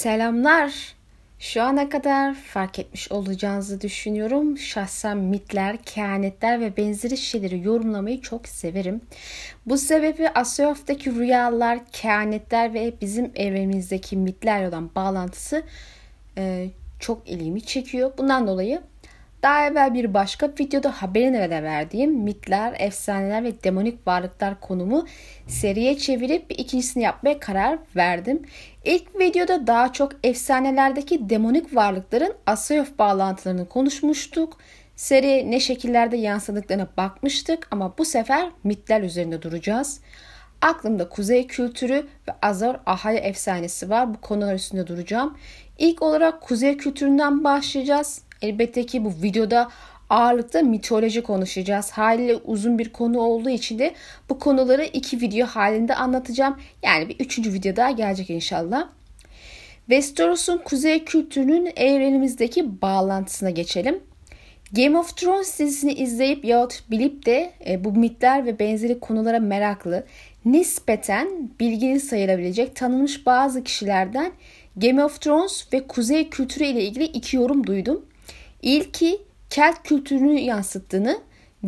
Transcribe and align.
Selamlar. 0.00 0.94
Şu 1.38 1.62
ana 1.62 1.88
kadar 1.88 2.34
fark 2.34 2.78
etmiş 2.78 3.12
olacağınızı 3.12 3.80
düşünüyorum. 3.80 4.58
Şahsen 4.58 5.16
mitler, 5.16 5.76
kehanetler 5.76 6.60
ve 6.60 6.76
benzeri 6.76 7.16
şeyleri 7.16 7.62
yorumlamayı 7.62 8.20
çok 8.20 8.48
severim. 8.48 9.00
Bu 9.66 9.78
sebebi 9.78 10.28
Asyof'taki 10.28 11.14
rüyalar, 11.14 11.78
kehanetler 11.92 12.74
ve 12.74 12.92
bizim 13.00 13.32
evrenimizdeki 13.34 14.16
mitlerle 14.16 14.68
olan 14.68 14.90
bağlantısı 14.94 15.62
e, 16.38 16.70
çok 17.00 17.28
ilgimi 17.28 17.62
çekiyor. 17.62 18.12
Bundan 18.18 18.46
dolayı 18.46 18.82
daha 19.42 19.66
evvel 19.66 19.94
bir 19.94 20.14
başka 20.14 20.48
videoda 20.48 21.02
haberini 21.02 21.50
de 21.50 21.62
verdiğim 21.62 22.12
mitler, 22.12 22.74
efsaneler 22.78 23.44
ve 23.44 23.64
demonik 23.64 24.06
varlıklar 24.06 24.60
konumu 24.60 25.06
seriye 25.46 25.98
çevirip 25.98 26.50
bir 26.50 26.58
ikincisini 26.58 27.02
yapmaya 27.02 27.40
karar 27.40 27.78
verdim. 27.96 28.42
İlk 28.84 29.20
videoda 29.20 29.66
daha 29.66 29.92
çok 29.92 30.12
efsanelerdeki 30.22 31.30
demonik 31.30 31.76
varlıkların 31.76 32.34
Asayof 32.46 32.98
bağlantılarını 32.98 33.68
konuşmuştuk. 33.68 34.56
Seri 34.96 35.50
ne 35.50 35.60
şekillerde 35.60 36.16
yansıdıklarına 36.16 36.88
bakmıştık 36.96 37.68
ama 37.70 37.98
bu 37.98 38.04
sefer 38.04 38.50
mitler 38.64 39.02
üzerinde 39.02 39.42
duracağız. 39.42 40.00
Aklımda 40.62 41.08
kuzey 41.08 41.46
kültürü 41.46 42.06
ve 42.28 42.32
Azor 42.42 42.74
Ahaya 42.86 43.18
efsanesi 43.18 43.90
var. 43.90 44.14
Bu 44.14 44.20
konular 44.20 44.54
üstünde 44.54 44.86
duracağım. 44.86 45.38
İlk 45.78 46.02
olarak 46.02 46.40
kuzey 46.40 46.76
kültüründen 46.76 47.44
başlayacağız. 47.44 48.22
Elbette 48.42 48.86
ki 48.86 49.04
bu 49.04 49.12
videoda 49.22 49.68
ağırlıkta 50.10 50.62
mitoloji 50.62 51.22
konuşacağız. 51.22 51.90
Haliyle 51.90 52.36
uzun 52.36 52.78
bir 52.78 52.92
konu 52.92 53.18
olduğu 53.18 53.50
için 53.50 53.78
de 53.78 53.94
bu 54.28 54.38
konuları 54.38 54.84
iki 54.84 55.20
video 55.20 55.46
halinde 55.46 55.94
anlatacağım. 55.94 56.56
Yani 56.82 57.08
bir 57.08 57.16
üçüncü 57.20 57.52
video 57.52 57.76
daha 57.76 57.90
gelecek 57.90 58.30
inşallah. 58.30 58.88
Westeros'un 59.86 60.58
kuzey 60.58 61.04
kültürünün 61.04 61.72
evrenimizdeki 61.76 62.82
bağlantısına 62.82 63.50
geçelim. 63.50 64.00
Game 64.72 64.98
of 64.98 65.16
Thrones 65.16 65.58
dizisini 65.58 65.92
izleyip 65.92 66.44
yahut 66.44 66.82
bilip 66.90 67.26
de 67.26 67.52
e, 67.66 67.84
bu 67.84 67.92
mitler 67.92 68.46
ve 68.46 68.58
benzeri 68.58 69.00
konulara 69.00 69.38
meraklı, 69.38 70.04
nispeten 70.44 71.28
bilgili 71.60 72.00
sayılabilecek 72.00 72.76
tanınmış 72.76 73.26
bazı 73.26 73.64
kişilerden 73.64 74.32
Game 74.76 75.04
of 75.04 75.20
Thrones 75.20 75.66
ve 75.72 75.86
kuzey 75.86 76.30
kültürü 76.30 76.64
ile 76.64 76.84
ilgili 76.84 77.04
iki 77.04 77.36
yorum 77.36 77.66
duydum. 77.66 78.06
İlki 78.62 79.20
Kelt 79.50 79.82
kültürünü 79.84 80.40
yansıttığını, 80.40 81.20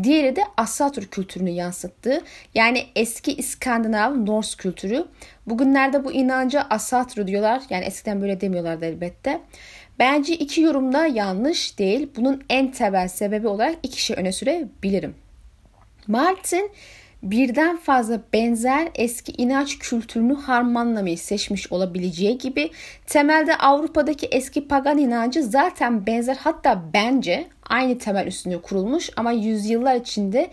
diğeri 0.03 0.37
de 0.37 0.43
Asatür 0.57 1.07
kültürünü 1.07 1.51
yansıttığı 1.51 2.23
yani 2.55 2.87
eski 2.97 3.33
İskandinav 3.33 4.27
Norse 4.27 4.57
kültürü. 4.57 5.05
Bugünlerde 5.47 6.05
bu 6.05 6.13
inanca 6.13 6.67
Asatür 6.71 7.27
diyorlar. 7.27 7.63
Yani 7.71 7.85
eskiden 7.85 8.21
böyle 8.21 8.41
demiyorlardı 8.41 8.85
elbette. 8.85 9.41
Bence 9.99 10.35
iki 10.35 10.61
yorum 10.61 10.93
da 10.93 11.07
yanlış 11.07 11.79
değil. 11.79 12.11
Bunun 12.17 12.45
en 12.49 12.73
temel 12.73 13.09
sebebi 13.09 13.49
olarak 13.49 13.77
iki 13.83 14.03
şey 14.03 14.17
öne 14.19 14.33
sürebilirim. 14.33 15.15
Martin 16.07 16.71
birden 17.23 17.77
fazla 17.77 18.21
benzer 18.33 18.89
eski 18.95 19.33
inanç 19.33 19.79
kültürünü 19.79 20.35
harmanlamayı 20.35 21.19
seçmiş 21.19 21.73
olabileceği 21.73 22.39
gibi 22.39 22.71
temelde 23.07 23.57
Avrupa'daki 23.57 24.27
eski 24.27 24.69
pagan 24.69 24.99
inancı 24.99 25.43
zaten 25.43 26.07
benzer 26.07 26.37
hatta 26.37 26.83
bence 26.95 27.47
aynı 27.67 27.99
temel 27.99 28.27
üstünde 28.27 28.61
kurulmuş 28.61 29.11
ama 29.17 29.33
yüzyıllar 29.33 29.97
içinde 29.97 30.51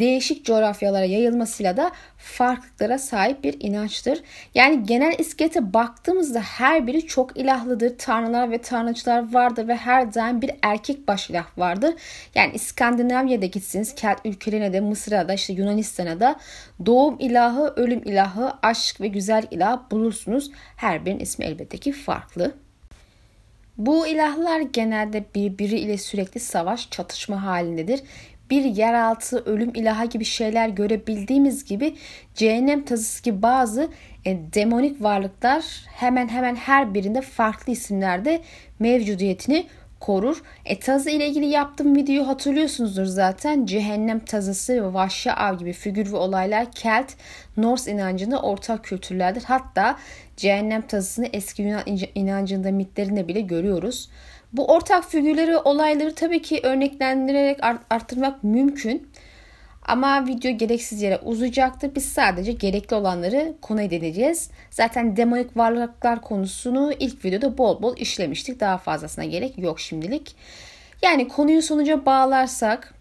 değişik 0.00 0.44
coğrafyalara 0.44 1.04
yayılmasıyla 1.04 1.76
da 1.76 1.92
farklılıklara 2.18 2.98
sahip 2.98 3.44
bir 3.44 3.56
inançtır. 3.60 4.22
Yani 4.54 4.86
genel 4.86 5.18
iskelete 5.18 5.72
baktığımızda 5.74 6.40
her 6.40 6.86
biri 6.86 7.06
çok 7.06 7.36
ilahlıdır. 7.36 7.98
Tanrılar 7.98 8.50
ve 8.50 8.58
tanrıçılar 8.58 9.32
vardır 9.32 9.68
ve 9.68 9.76
her 9.76 10.14
daim 10.14 10.42
bir 10.42 10.50
erkek 10.62 11.08
baş 11.08 11.30
ilah 11.30 11.58
vardır. 11.58 11.94
Yani 12.34 12.54
İskandinavya'da 12.54 13.46
gitsiniz, 13.46 13.94
Kelt 13.94 14.18
ülkelerine 14.24 14.72
de, 14.72 14.80
Mısır'a 14.80 15.28
da, 15.28 15.34
işte 15.34 15.52
Yunanistan'a 15.52 16.20
da 16.20 16.36
doğum 16.86 17.16
ilahı, 17.18 17.72
ölüm 17.76 18.02
ilahı, 18.04 18.52
aşk 18.62 19.00
ve 19.00 19.08
güzel 19.08 19.42
ilah 19.50 19.90
bulursunuz. 19.90 20.50
Her 20.76 21.06
birinin 21.06 21.20
ismi 21.20 21.44
elbette 21.44 21.78
ki 21.78 21.92
farklı. 21.92 22.54
Bu 23.78 24.06
ilahlar 24.06 24.60
genelde 24.60 25.24
birbiri 25.34 25.78
ile 25.78 25.98
sürekli 25.98 26.40
savaş, 26.40 26.90
çatışma 26.90 27.42
halindedir 27.42 28.02
bir 28.50 28.64
yeraltı, 28.64 29.42
ölüm 29.44 29.70
ilaha 29.74 30.04
gibi 30.04 30.24
şeyler 30.24 30.68
görebildiğimiz 30.68 31.64
gibi 31.64 31.96
cehennem 32.34 32.84
tazısı 32.84 33.22
gibi 33.22 33.42
bazı 33.42 33.88
e, 34.24 34.38
demonik 34.54 35.02
varlıklar 35.02 35.64
hemen 35.86 36.28
hemen 36.28 36.56
her 36.56 36.94
birinde 36.94 37.20
farklı 37.20 37.72
isimlerde 37.72 38.42
mevcudiyetini 38.78 39.66
korur. 40.00 40.42
E 40.64 40.78
tazı 40.78 41.10
ile 41.10 41.28
ilgili 41.28 41.46
yaptığım 41.46 41.96
videoyu 41.96 42.28
hatırlıyorsunuzdur 42.28 43.04
zaten. 43.04 43.66
Cehennem 43.66 44.18
tazısı 44.20 44.74
ve 44.74 44.94
vahşi 44.94 45.32
av 45.32 45.58
gibi 45.58 45.72
figür 45.72 46.12
ve 46.12 46.16
olaylar 46.16 46.72
Kelt, 46.72 47.12
Norse 47.56 47.92
inancında 47.92 48.42
ortak 48.42 48.84
kültürlerdir. 48.84 49.42
Hatta 49.42 49.96
cehennem 50.36 50.82
tazısını 50.82 51.26
eski 51.32 51.62
Yunan 51.62 51.82
inancında 52.14 52.70
mitlerinde 52.70 53.28
bile 53.28 53.40
görüyoruz. 53.40 54.08
Bu 54.52 54.66
ortak 54.66 55.10
figürleri, 55.10 55.56
olayları 55.56 56.14
tabii 56.14 56.42
ki 56.42 56.60
örneklendirerek 56.62 57.58
arttırmak 57.90 58.44
mümkün. 58.44 59.08
Ama 59.88 60.26
video 60.26 60.50
gereksiz 60.50 61.02
yere 61.02 61.18
uzayacaktır. 61.18 61.94
Biz 61.94 62.04
sadece 62.04 62.52
gerekli 62.52 62.96
olanları 62.96 63.54
konu 63.62 63.82
edineceğiz. 63.82 64.50
Zaten 64.70 65.16
demonik 65.16 65.56
varlıklar 65.56 66.20
konusunu 66.20 66.92
ilk 67.00 67.24
videoda 67.24 67.58
bol 67.58 67.82
bol 67.82 67.96
işlemiştik. 67.96 68.60
Daha 68.60 68.78
fazlasına 68.78 69.24
gerek 69.24 69.58
yok 69.58 69.80
şimdilik. 69.80 70.36
Yani 71.02 71.28
konuyu 71.28 71.62
sonuca 71.62 72.06
bağlarsak 72.06 72.94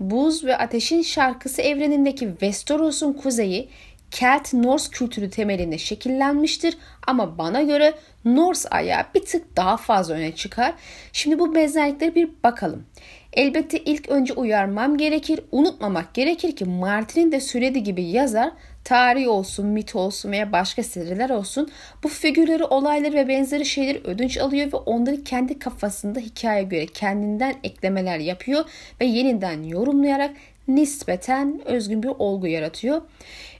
Buz 0.00 0.44
ve 0.44 0.56
Ateşin 0.56 1.02
Şarkısı 1.02 1.62
evrenindeki 1.62 2.28
Westeros'un 2.30 3.12
kuzeyi 3.12 3.68
Kelt 4.12 4.52
Norse 4.52 4.90
kültürü 4.90 5.30
temelinde 5.30 5.78
şekillenmiştir 5.78 6.78
ama 7.06 7.38
bana 7.38 7.62
göre 7.62 7.94
Norse 8.24 8.68
ayağı 8.68 9.04
bir 9.14 9.24
tık 9.24 9.56
daha 9.56 9.76
fazla 9.76 10.14
öne 10.14 10.34
çıkar. 10.34 10.74
Şimdi 11.12 11.38
bu 11.38 11.54
benzerliklere 11.54 12.14
bir 12.14 12.30
bakalım. 12.44 12.86
Elbette 13.32 13.78
ilk 13.78 14.08
önce 14.08 14.32
uyarmam 14.32 14.96
gerekir, 14.96 15.40
unutmamak 15.52 16.14
gerekir 16.14 16.56
ki 16.56 16.64
Martin'in 16.64 17.32
de 17.32 17.40
söylediği 17.40 17.84
gibi 17.84 18.02
yazar 18.02 18.52
tarih 18.84 19.28
olsun, 19.28 19.66
mit 19.66 19.96
olsun 19.96 20.32
veya 20.32 20.52
başka 20.52 20.82
seriler 20.82 21.30
olsun 21.30 21.70
bu 22.02 22.08
figürleri, 22.08 22.64
olayları 22.64 23.14
ve 23.14 23.28
benzeri 23.28 23.64
şeyleri 23.64 24.00
ödünç 24.04 24.38
alıyor 24.38 24.72
ve 24.72 24.76
onları 24.76 25.24
kendi 25.24 25.58
kafasında 25.58 26.20
hikaye 26.20 26.62
göre 26.62 26.86
kendinden 26.86 27.54
eklemeler 27.64 28.18
yapıyor 28.18 28.64
ve 29.00 29.04
yeniden 29.04 29.62
yorumlayarak 29.62 30.30
nispeten 30.68 31.60
özgün 31.64 32.02
bir 32.02 32.08
olgu 32.18 32.46
yaratıyor. 32.46 33.02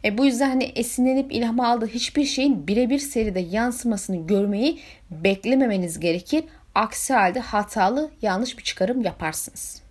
E, 0.04 0.18
bu 0.18 0.26
yüzden 0.26 0.48
hani 0.48 0.64
esinlenip 0.64 1.32
ilham 1.32 1.60
aldığı 1.60 1.86
hiçbir 1.86 2.24
şeyin 2.24 2.66
birebir 2.66 2.98
seride 2.98 3.40
yansımasını 3.40 4.26
görmeyi 4.26 4.78
beklememeniz 5.10 6.00
gerekir. 6.00 6.44
Aksi 6.74 7.14
halde 7.14 7.40
hatalı 7.40 8.10
yanlış 8.22 8.58
bir 8.58 8.62
çıkarım 8.62 9.02
yaparsınız. 9.02 9.82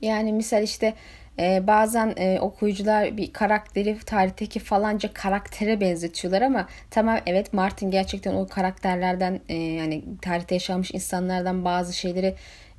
Yani 0.00 0.32
misal 0.32 0.62
işte 0.62 0.94
e, 1.38 1.66
bazen 1.66 2.14
e, 2.16 2.40
okuyucular 2.40 3.16
bir 3.16 3.32
karakteri 3.32 3.98
tarihteki 4.06 4.58
falanca 4.58 5.12
karaktere 5.12 5.80
benzetiyorlar 5.80 6.42
ama 6.42 6.68
tamam 6.90 7.18
evet 7.26 7.52
Martin 7.52 7.90
gerçekten 7.90 8.34
o 8.34 8.48
karakterlerden 8.48 9.40
e, 9.48 9.54
yani 9.54 10.04
tarihte 10.22 10.54
yaşamış 10.54 10.90
insanlardan 10.90 11.64
bazı 11.64 11.92
şeyleri 11.92 12.34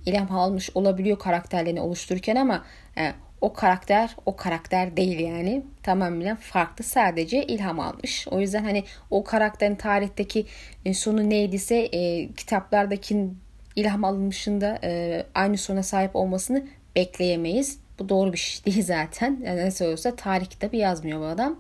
ilham 0.06 0.32
almış 0.32 0.70
olabiliyor 0.76 1.20
karakterlerini 1.20 1.82
oluştururken 1.82 2.36
ama 2.36 2.66
e, 2.98 3.14
o 3.42 3.54
karakter 3.54 4.16
o 4.26 4.36
karakter 4.36 4.98
değil 4.98 5.20
yani. 5.20 5.64
Tamamen 5.84 6.36
farklı 6.36 6.84
sadece 6.84 7.44
ilham 7.44 7.80
almış. 7.80 8.28
O 8.32 8.40
yüzden 8.40 8.64
hani 8.64 8.84
o 9.10 9.24
karakterin 9.24 9.76
tarihteki 9.76 10.46
e, 10.86 10.94
sonu 10.94 11.30
neydiyse 11.30 11.76
e, 11.76 12.32
kitaplardaki 12.34 13.28
ilham 13.76 14.04
alınmışında 14.04 14.80
e, 14.84 15.24
aynı 15.36 15.58
sona 15.58 15.84
sahip 15.84 16.16
olmasını 16.16 16.68
bekleyemeyiz. 16.96 17.80
Bu 18.00 18.10
doğru 18.10 18.34
bir 18.34 18.38
şey 18.38 18.66
değil 18.74 18.86
zaten. 18.86 19.42
Yani 19.46 19.66
nasıl 19.66 19.86
olsa 19.86 20.16
tarih 20.16 20.46
kitabı 20.46 20.76
yazmıyor 20.76 21.20
bu 21.20 21.26
adam. 21.26 21.60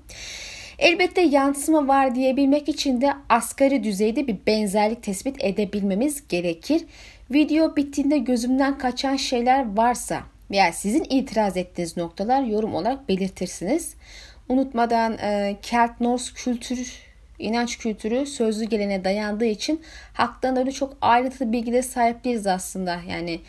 Elbette 0.79 1.21
yansıma 1.21 1.87
var 1.87 2.15
diyebilmek 2.15 2.69
için 2.69 3.01
de 3.01 3.13
asgari 3.29 3.83
düzeyde 3.83 4.27
bir 4.27 4.37
benzerlik 4.47 5.03
tespit 5.03 5.43
edebilmemiz 5.43 6.27
gerekir. 6.27 6.81
Video 7.31 7.75
bittiğinde 7.75 8.17
gözümden 8.17 8.77
kaçan 8.77 9.15
şeyler 9.15 9.77
varsa 9.77 10.30
veya 10.51 10.73
sizin 10.73 11.05
itiraz 11.09 11.57
ettiğiniz 11.57 11.97
noktalar 11.97 12.43
yorum 12.43 12.75
olarak 12.75 13.09
belirtirsiniz. 13.09 13.95
Unutmadan 14.49 15.17
e, 15.17 15.57
Kelt 15.61 16.01
Norse 16.01 16.33
kültür 16.35 17.11
inanç 17.41 17.77
kültürü 17.77 18.25
sözlü 18.25 18.65
gelene 18.65 19.03
dayandığı 19.03 19.45
için 19.45 19.81
haktan 20.13 20.57
öyle 20.57 20.71
çok 20.71 20.97
ayrıntılı 21.01 21.51
bilgilere 21.51 21.81
sahip 21.81 22.23
değiliz 22.23 22.47
aslında. 22.47 22.99
Yani 23.09 23.39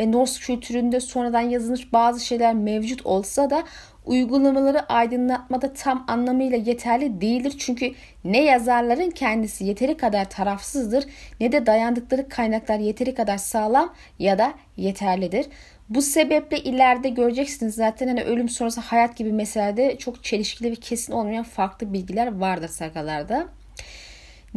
ve 0.00 0.12
Norse 0.12 0.40
kültüründe 0.40 1.00
sonradan 1.00 1.40
yazılmış 1.40 1.92
bazı 1.92 2.24
şeyler 2.24 2.54
mevcut 2.54 3.06
olsa 3.06 3.50
da 3.50 3.64
uygulamaları 4.06 4.92
aydınlatmada 4.92 5.72
tam 5.72 6.04
anlamıyla 6.08 6.56
yeterli 6.56 7.20
değildir. 7.20 7.54
Çünkü 7.58 7.92
ne 8.24 8.44
yazarların 8.44 9.10
kendisi 9.10 9.64
yeteri 9.64 9.96
kadar 9.96 10.30
tarafsızdır 10.30 11.04
ne 11.40 11.52
de 11.52 11.66
dayandıkları 11.66 12.28
kaynaklar 12.28 12.78
yeteri 12.78 13.14
kadar 13.14 13.38
sağlam 13.38 13.94
ya 14.18 14.38
da 14.38 14.54
yeterlidir. 14.76 15.46
Bu 15.94 16.02
sebeple 16.02 16.58
ileride 16.58 17.08
göreceksiniz 17.08 17.74
zaten 17.74 18.08
hani 18.08 18.24
ölüm 18.24 18.48
sonrası 18.48 18.80
hayat 18.80 19.16
gibi 19.16 19.32
meselede 19.32 19.98
çok 19.98 20.24
çelişkili 20.24 20.70
ve 20.70 20.74
kesin 20.74 21.12
olmayan 21.12 21.44
farklı 21.44 21.92
bilgiler 21.92 22.38
vardır 22.38 22.68
sagalarda. 22.68 23.48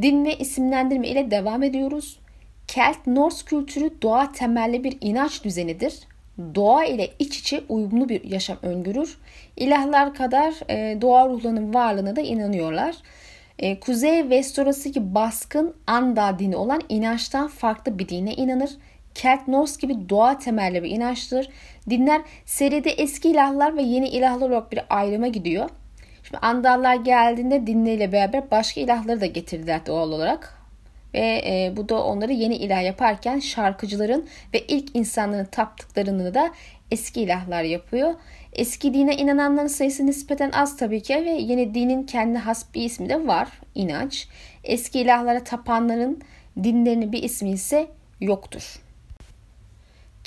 Din 0.01 0.25
ve 0.25 0.37
isimlendirme 0.37 1.07
ile 1.07 1.31
devam 1.31 1.63
ediyoruz. 1.63 2.19
Kelt 2.67 3.07
Norse 3.07 3.45
kültürü 3.45 4.01
doğa 4.01 4.31
temelli 4.31 4.83
bir 4.83 4.97
inanç 5.01 5.43
düzenidir. 5.43 5.99
Doğa 6.55 6.85
ile 6.85 7.09
iç 7.19 7.39
içe 7.39 7.63
uyumlu 7.69 8.09
bir 8.09 8.23
yaşam 8.23 8.57
öngörür. 8.61 9.17
İlahlar 9.57 10.13
kadar 10.13 10.53
e, 10.69 11.01
doğa 11.01 11.27
ruhlarının 11.29 11.73
varlığına 11.73 12.15
da 12.15 12.21
inanıyorlar. 12.21 12.95
E, 13.59 13.79
Kuzey 13.79 14.21
Westeros'taki 14.21 15.15
baskın 15.15 15.75
Anda 15.87 16.39
dini 16.39 16.55
olan 16.55 16.81
inançtan 16.89 17.47
farklı 17.47 17.99
bir 17.99 18.09
dine 18.09 18.33
inanır. 18.33 18.69
Kelt 19.15 19.47
Norse 19.47 19.81
gibi 19.81 20.09
doğa 20.09 20.37
temelli 20.37 20.83
bir 20.83 20.89
inançtır. 20.89 21.49
Dinler 21.89 22.21
seride 22.45 22.89
eski 22.89 23.29
ilahlar 23.29 23.77
ve 23.77 23.81
yeni 23.81 24.07
ilahlar 24.07 24.49
olarak 24.49 24.71
bir 24.71 24.81
ayrıma 24.89 25.27
gidiyor. 25.27 25.69
Şimdi 26.23 26.37
Andallar 26.37 26.95
geldiğinde 26.95 27.67
dinleriyle 27.67 28.11
beraber 28.11 28.51
başka 28.51 28.81
ilahları 28.81 29.21
da 29.21 29.25
getirdiler 29.25 29.85
doğal 29.85 30.11
olarak. 30.11 30.57
Ve 31.13 31.41
e, 31.45 31.73
bu 31.77 31.89
da 31.89 32.03
onları 32.03 32.33
yeni 32.33 32.55
ilah 32.55 32.83
yaparken 32.83 33.39
şarkıcıların 33.39 34.27
ve 34.53 34.59
ilk 34.59 34.95
insanların 34.95 35.45
taptıklarını 35.45 36.33
da 36.33 36.51
eski 36.91 37.21
ilahlar 37.21 37.63
yapıyor. 37.63 38.13
Eski 38.53 38.93
dine 38.93 39.17
inananların 39.17 39.67
sayısı 39.67 40.05
nispeten 40.05 40.51
az 40.51 40.77
tabii 40.77 41.01
ki 41.01 41.15
ve 41.15 41.29
yeni 41.29 41.73
dinin 41.73 42.03
kendi 42.03 42.37
has 42.37 42.73
bir 42.73 42.81
ismi 42.81 43.09
de 43.09 43.27
var. 43.27 43.47
inanç. 43.75 44.27
Eski 44.63 44.99
ilahlara 44.99 45.43
tapanların 45.43 46.21
dinlerinin 46.63 47.11
bir 47.11 47.23
ismi 47.23 47.51
ise 47.51 47.87
yoktur. 48.21 48.84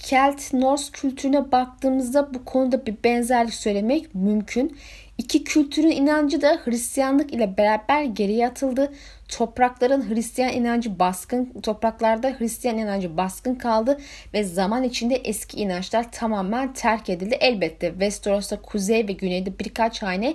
Kelt 0.08 0.52
Norse 0.52 0.92
kültürüne 0.92 1.52
baktığımızda 1.52 2.34
bu 2.34 2.44
konuda 2.44 2.86
bir 2.86 2.94
benzerlik 3.04 3.54
söylemek 3.54 4.14
mümkün. 4.14 4.76
İki 5.18 5.44
kültürün 5.44 5.90
inancı 5.90 6.42
da 6.42 6.60
Hristiyanlık 6.64 7.34
ile 7.34 7.56
beraber 7.56 8.04
geriye 8.04 8.46
atıldı. 8.46 8.92
Toprakların 9.28 10.10
Hristiyan 10.10 10.52
inancı 10.52 10.98
baskın, 10.98 11.52
topraklarda 11.62 12.28
Hristiyan 12.38 12.78
inancı 12.78 13.16
baskın 13.16 13.54
kaldı 13.54 13.98
ve 14.34 14.44
zaman 14.44 14.82
içinde 14.82 15.14
eski 15.14 15.56
inançlar 15.56 16.12
tamamen 16.12 16.72
terk 16.72 17.10
edildi. 17.10 17.36
Elbette 17.40 17.90
Westeros'ta 17.90 18.62
kuzey 18.62 19.08
ve 19.08 19.12
güneyde 19.12 19.58
birkaç 19.58 20.02
hane 20.02 20.34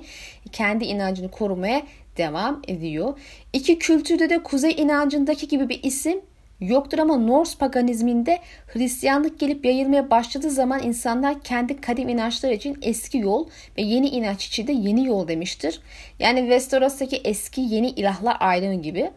kendi 0.51 0.85
inancını 0.85 1.31
korumaya 1.31 1.81
devam 2.17 2.61
ediyor. 2.67 3.19
İki 3.53 3.79
kültürde 3.79 4.29
de 4.29 4.43
kuzey 4.43 4.71
inancındaki 4.77 5.47
gibi 5.47 5.69
bir 5.69 5.83
isim 5.83 6.21
yoktur 6.67 6.99
ama 6.99 7.17
Norse 7.17 7.57
paganizminde 7.57 8.39
Hristiyanlık 8.67 9.39
gelip 9.39 9.65
yayılmaya 9.65 10.09
başladığı 10.09 10.49
zaman 10.49 10.83
insanlar 10.83 11.39
kendi 11.39 11.81
kadim 11.81 12.09
inançları 12.09 12.53
için 12.53 12.77
eski 12.81 13.17
yol 13.17 13.47
ve 13.77 13.81
yeni 13.81 14.09
inanç 14.09 14.45
için 14.45 14.67
de 14.67 14.71
yeni 14.71 15.05
yol 15.05 15.27
demiştir. 15.27 15.79
Yani 16.19 16.39
Westeros'taki 16.39 17.15
eski 17.15 17.61
yeni 17.61 17.89
ilahlar 17.89 18.37
ayrımı 18.39 18.81
gibi. 18.81 19.11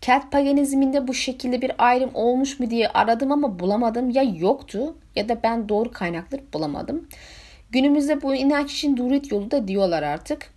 Kelt 0.00 0.32
paganizminde 0.32 1.08
bu 1.08 1.14
şekilde 1.14 1.62
bir 1.62 1.72
ayrım 1.78 2.10
olmuş 2.14 2.60
mu 2.60 2.70
diye 2.70 2.88
aradım 2.88 3.32
ama 3.32 3.58
bulamadım. 3.58 4.10
Ya 4.10 4.22
yoktu 4.22 4.96
ya 5.16 5.28
da 5.28 5.42
ben 5.42 5.68
doğru 5.68 5.90
kaynakları 5.90 6.42
bulamadım. 6.52 7.08
Günümüzde 7.70 8.22
bu 8.22 8.34
inanç 8.34 8.72
için 8.72 8.96
Durit 8.96 9.32
yolu 9.32 9.50
da 9.50 9.68
diyorlar 9.68 10.02
artık. 10.02 10.50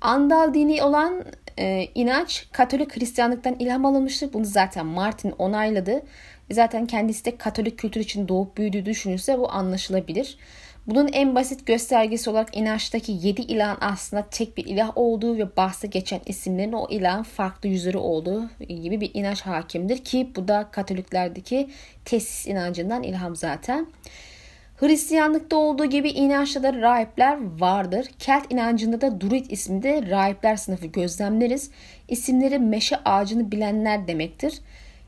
Andal 0.00 0.54
dini 0.54 0.82
olan 0.82 1.24
e, 1.58 1.88
inanç 1.94 2.46
Katolik 2.52 2.96
Hristiyanlıktan 2.96 3.56
ilham 3.58 3.86
alınmıştır. 3.86 4.32
Bunu 4.32 4.44
zaten 4.44 4.86
Martin 4.86 5.30
onayladı. 5.30 6.02
Zaten 6.50 6.86
kendisi 6.86 7.24
de 7.24 7.36
Katolik 7.36 7.78
kültür 7.78 8.00
için 8.00 8.28
doğup 8.28 8.56
büyüdüğü 8.56 8.86
düşünülse 8.86 9.38
bu 9.38 9.52
anlaşılabilir. 9.52 10.38
Bunun 10.86 11.08
en 11.12 11.34
basit 11.34 11.66
göstergesi 11.66 12.30
olarak 12.30 12.56
inançtaki 12.56 13.12
yedi 13.12 13.40
ilahın 13.40 13.78
aslında 13.80 14.26
tek 14.30 14.56
bir 14.56 14.64
ilah 14.64 14.92
olduğu 14.96 15.38
ve 15.38 15.56
bahse 15.56 15.86
geçen 15.86 16.20
isimlerin 16.26 16.72
o 16.72 16.86
ilahın 16.90 17.22
farklı 17.22 17.68
yüzleri 17.68 17.98
olduğu 17.98 18.50
gibi 18.68 19.00
bir 19.00 19.10
inanç 19.14 19.40
hakimdir 19.40 20.04
ki 20.04 20.30
bu 20.36 20.48
da 20.48 20.68
Katoliklerdeki 20.70 21.70
tesis 22.04 22.46
inancından 22.46 23.02
ilham 23.02 23.36
zaten. 23.36 23.86
Hristiyanlıkta 24.76 25.56
olduğu 25.56 25.84
gibi 25.86 26.08
inançta 26.08 26.62
da 26.62 26.74
rahipler 26.74 27.38
vardır. 27.60 28.06
Kelt 28.18 28.52
inancında 28.52 29.00
da 29.00 29.20
Druid 29.20 29.50
isminde 29.50 30.10
rahipler 30.10 30.56
sınıfı 30.56 30.86
gözlemleriz. 30.86 31.70
İsimleri 32.08 32.58
meşe 32.58 32.96
ağacını 33.04 33.52
bilenler 33.52 34.08
demektir. 34.08 34.60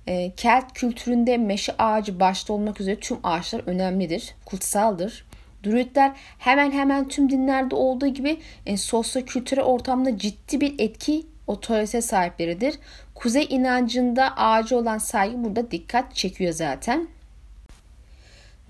Ee, 0.06 0.32
Kelt 0.36 0.72
kültüründe 0.72 1.36
meşe 1.36 1.72
ağacı 1.78 2.20
başta 2.20 2.52
olmak 2.52 2.80
üzere 2.80 3.00
tüm 3.00 3.18
ağaçlar 3.22 3.62
önemlidir, 3.66 4.34
kutsaldır. 4.44 5.26
Druidler 5.64 6.12
hemen 6.38 6.70
hemen 6.70 7.08
tüm 7.08 7.30
dinlerde 7.30 7.74
olduğu 7.74 8.06
gibi 8.06 8.38
e, 8.66 8.76
sosyo-kültürel 8.76 9.64
ortamda 9.64 10.18
ciddi 10.18 10.60
bir 10.60 10.74
etki 10.78 11.26
otorite 11.46 12.00
sahipleridir. 12.00 12.78
Kuzey 13.14 13.46
inancında 13.50 14.36
ağacı 14.36 14.76
olan 14.76 14.98
saygı 14.98 15.44
burada 15.44 15.70
dikkat 15.70 16.14
çekiyor 16.14 16.52
zaten. 16.52 17.08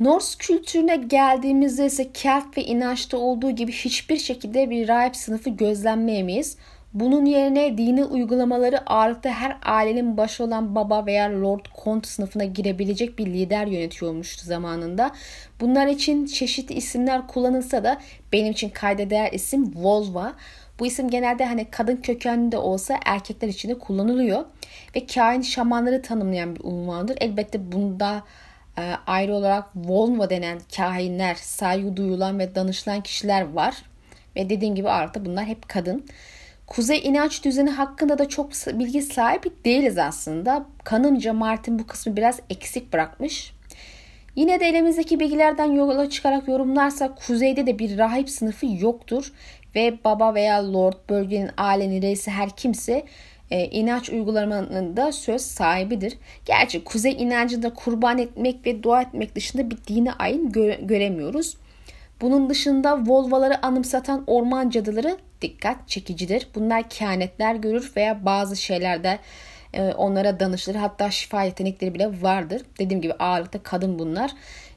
Norse 0.01 0.39
kültürüne 0.39 0.97
geldiğimizde 0.97 1.87
ise 1.87 2.13
Kelt 2.13 2.57
ve 2.57 2.65
inançta 2.65 3.17
olduğu 3.17 3.51
gibi 3.51 3.73
hiçbir 3.73 4.17
şekilde 4.17 4.71
bir 4.71 4.89
rahip 4.89 5.17
sınıfı 5.17 5.51
gözlemleyemeyiz. 5.51 6.57
Bunun 6.95 7.25
yerine 7.25 7.79
dini 7.79 8.05
uygulamaları 8.05 8.91
ağırlıkta 8.91 9.31
her 9.31 9.57
ailenin 9.63 10.17
başı 10.17 10.45
olan 10.45 10.75
baba 10.75 11.07
veya 11.07 11.43
lord 11.43 11.67
kont 11.75 12.07
sınıfına 12.07 12.45
girebilecek 12.45 13.19
bir 13.19 13.27
lider 13.27 13.67
yönetiyormuştu 13.67 14.45
zamanında. 14.45 15.11
Bunlar 15.61 15.87
için 15.87 16.27
çeşitli 16.27 16.75
isimler 16.75 17.27
kullanılsa 17.27 17.85
da 17.85 18.01
benim 18.33 18.53
için 18.53 18.69
kayda 18.69 19.11
değer 19.11 19.33
isim 19.33 19.75
Volva. 19.77 20.33
Bu 20.79 20.87
isim 20.87 21.11
genelde 21.11 21.45
hani 21.45 21.71
kadın 21.71 21.97
kökenli 21.97 22.53
de 22.53 22.59
olsa 22.59 22.99
erkekler 23.05 23.49
için 23.49 23.69
de 23.69 23.79
kullanılıyor. 23.79 24.45
Ve 24.97 25.07
kain 25.07 25.41
şamanları 25.41 26.03
tanımlayan 26.03 26.57
bir 26.57 26.65
unvandır. 26.65 27.17
Elbette 27.21 27.73
bunda 27.73 28.23
ayrı 29.07 29.35
olarak 29.35 29.65
Volva 29.77 30.31
denen 30.31 30.59
kahinler, 30.77 31.35
saygı 31.35 31.97
duyulan 31.97 32.39
ve 32.39 32.55
danışılan 32.55 33.01
kişiler 33.01 33.53
var. 33.53 33.75
Ve 34.37 34.51
dediğim 34.51 34.75
gibi 34.75 34.89
artık 34.89 35.27
bunlar 35.27 35.45
hep 35.45 35.69
kadın. 35.69 36.07
Kuzey 36.67 37.01
inanç 37.05 37.45
düzeni 37.45 37.71
hakkında 37.71 38.19
da 38.19 38.29
çok 38.29 38.51
bilgi 38.53 39.03
sahibi 39.03 39.51
değiliz 39.65 39.99
aslında. 39.99 40.67
Kanımca 40.85 41.33
Martin 41.33 41.79
bu 41.79 41.87
kısmı 41.87 42.17
biraz 42.17 42.41
eksik 42.51 42.93
bırakmış. 42.93 43.53
Yine 44.37 44.61
de 44.61 44.67
elimizdeki 44.67 45.21
bilgilerden 45.21 45.73
yola 45.73 46.11
çıkarak 46.11 46.49
yorumlarsak 46.49 47.17
kuzeyde 47.27 47.67
de 47.67 47.79
bir 47.79 47.99
rahip 47.99 48.31
sınıfı 48.31 48.67
yoktur 48.67 49.33
ve 49.75 49.99
baba 50.05 50.35
veya 50.35 50.73
lord 50.73 50.95
bölgenin 51.11 51.51
ailenin 51.57 52.03
reisi 52.03 52.31
her 52.31 52.51
kimse 52.51 53.05
e, 53.51 53.65
inanç 53.65 54.11
uygulamanın 54.11 54.97
da 54.97 55.13
söz 55.13 55.43
sahibidir. 55.43 56.19
Gerçi 56.45 56.85
kuzey 56.85 57.13
inancında 57.13 57.75
kurban 57.75 58.19
etmek 58.19 58.67
ve 58.67 58.83
dua 58.83 59.03
etmek 59.03 59.35
dışında 59.35 59.71
bir 59.71 59.77
dine 59.89 60.13
ayin 60.13 60.51
gö- 60.51 60.87
göremiyoruz. 60.87 61.57
Bunun 62.21 62.51
dışında 62.51 62.99
Volvaları 63.07 63.67
anımsatan 63.67 64.25
orman 64.27 64.71
cadıları 64.71 65.17
dikkat 65.43 65.89
çekicidir. 65.89 66.49
Bunlar 66.55 66.89
kehanetler 66.89 67.55
görür 67.55 67.93
veya 67.97 68.25
bazı 68.25 68.57
şeylerde 68.57 69.19
e, 69.75 69.83
onlara 69.83 70.41
danışılır. 70.41 70.77
Hatta 70.77 71.11
şifa 71.11 71.43
yetenekleri 71.43 71.95
bile 71.95 72.23
vardır. 72.23 72.63
Dediğim 72.79 73.03
gibi 73.03 73.13
ağırlıkta 73.13 73.63
kadın 73.63 73.99
bunlar. 73.99 74.31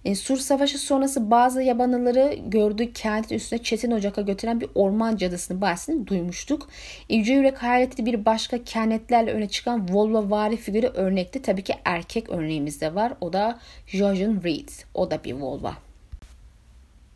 E, 0.06 0.15
Sur 0.15 0.38
Savaşı 0.38 0.77
sonrası 0.77 1.32
bazı 1.32 1.62
yabanıları 1.62 2.36
gördüğü 2.48 2.94
kentin 2.94 3.36
üstüne 3.36 3.63
Çetin 3.63 3.91
Ocak'a 3.91 4.22
götüren 4.22 4.62
bir 4.62 4.70
orman 4.75 5.18
cadısını 5.18 5.62
bahsini 5.62 6.08
duymuştuk. 6.08 6.70
İnce 7.10 7.34
Yürek 7.34 7.63
hayaleti 7.63 8.06
bir 8.06 8.25
başka 8.25 8.63
kehanetlerle 8.63 9.32
öne 9.32 9.50
çıkan 9.50 9.88
Volva 9.94 10.29
vari 10.29 10.58
figürü 10.58 10.88
örnekte 10.88 11.41
tabii 11.41 11.63
ki 11.63 11.74
erkek 11.86 12.29
örneğimiz 12.29 12.82
de 12.82 12.96
var. 12.96 13.13
O 13.22 13.34
da 13.34 13.60
Jojen 13.88 14.44
Reed. 14.44 14.70
O 14.94 15.12
da 15.12 15.24
bir 15.24 15.34
Volva. 15.34 15.74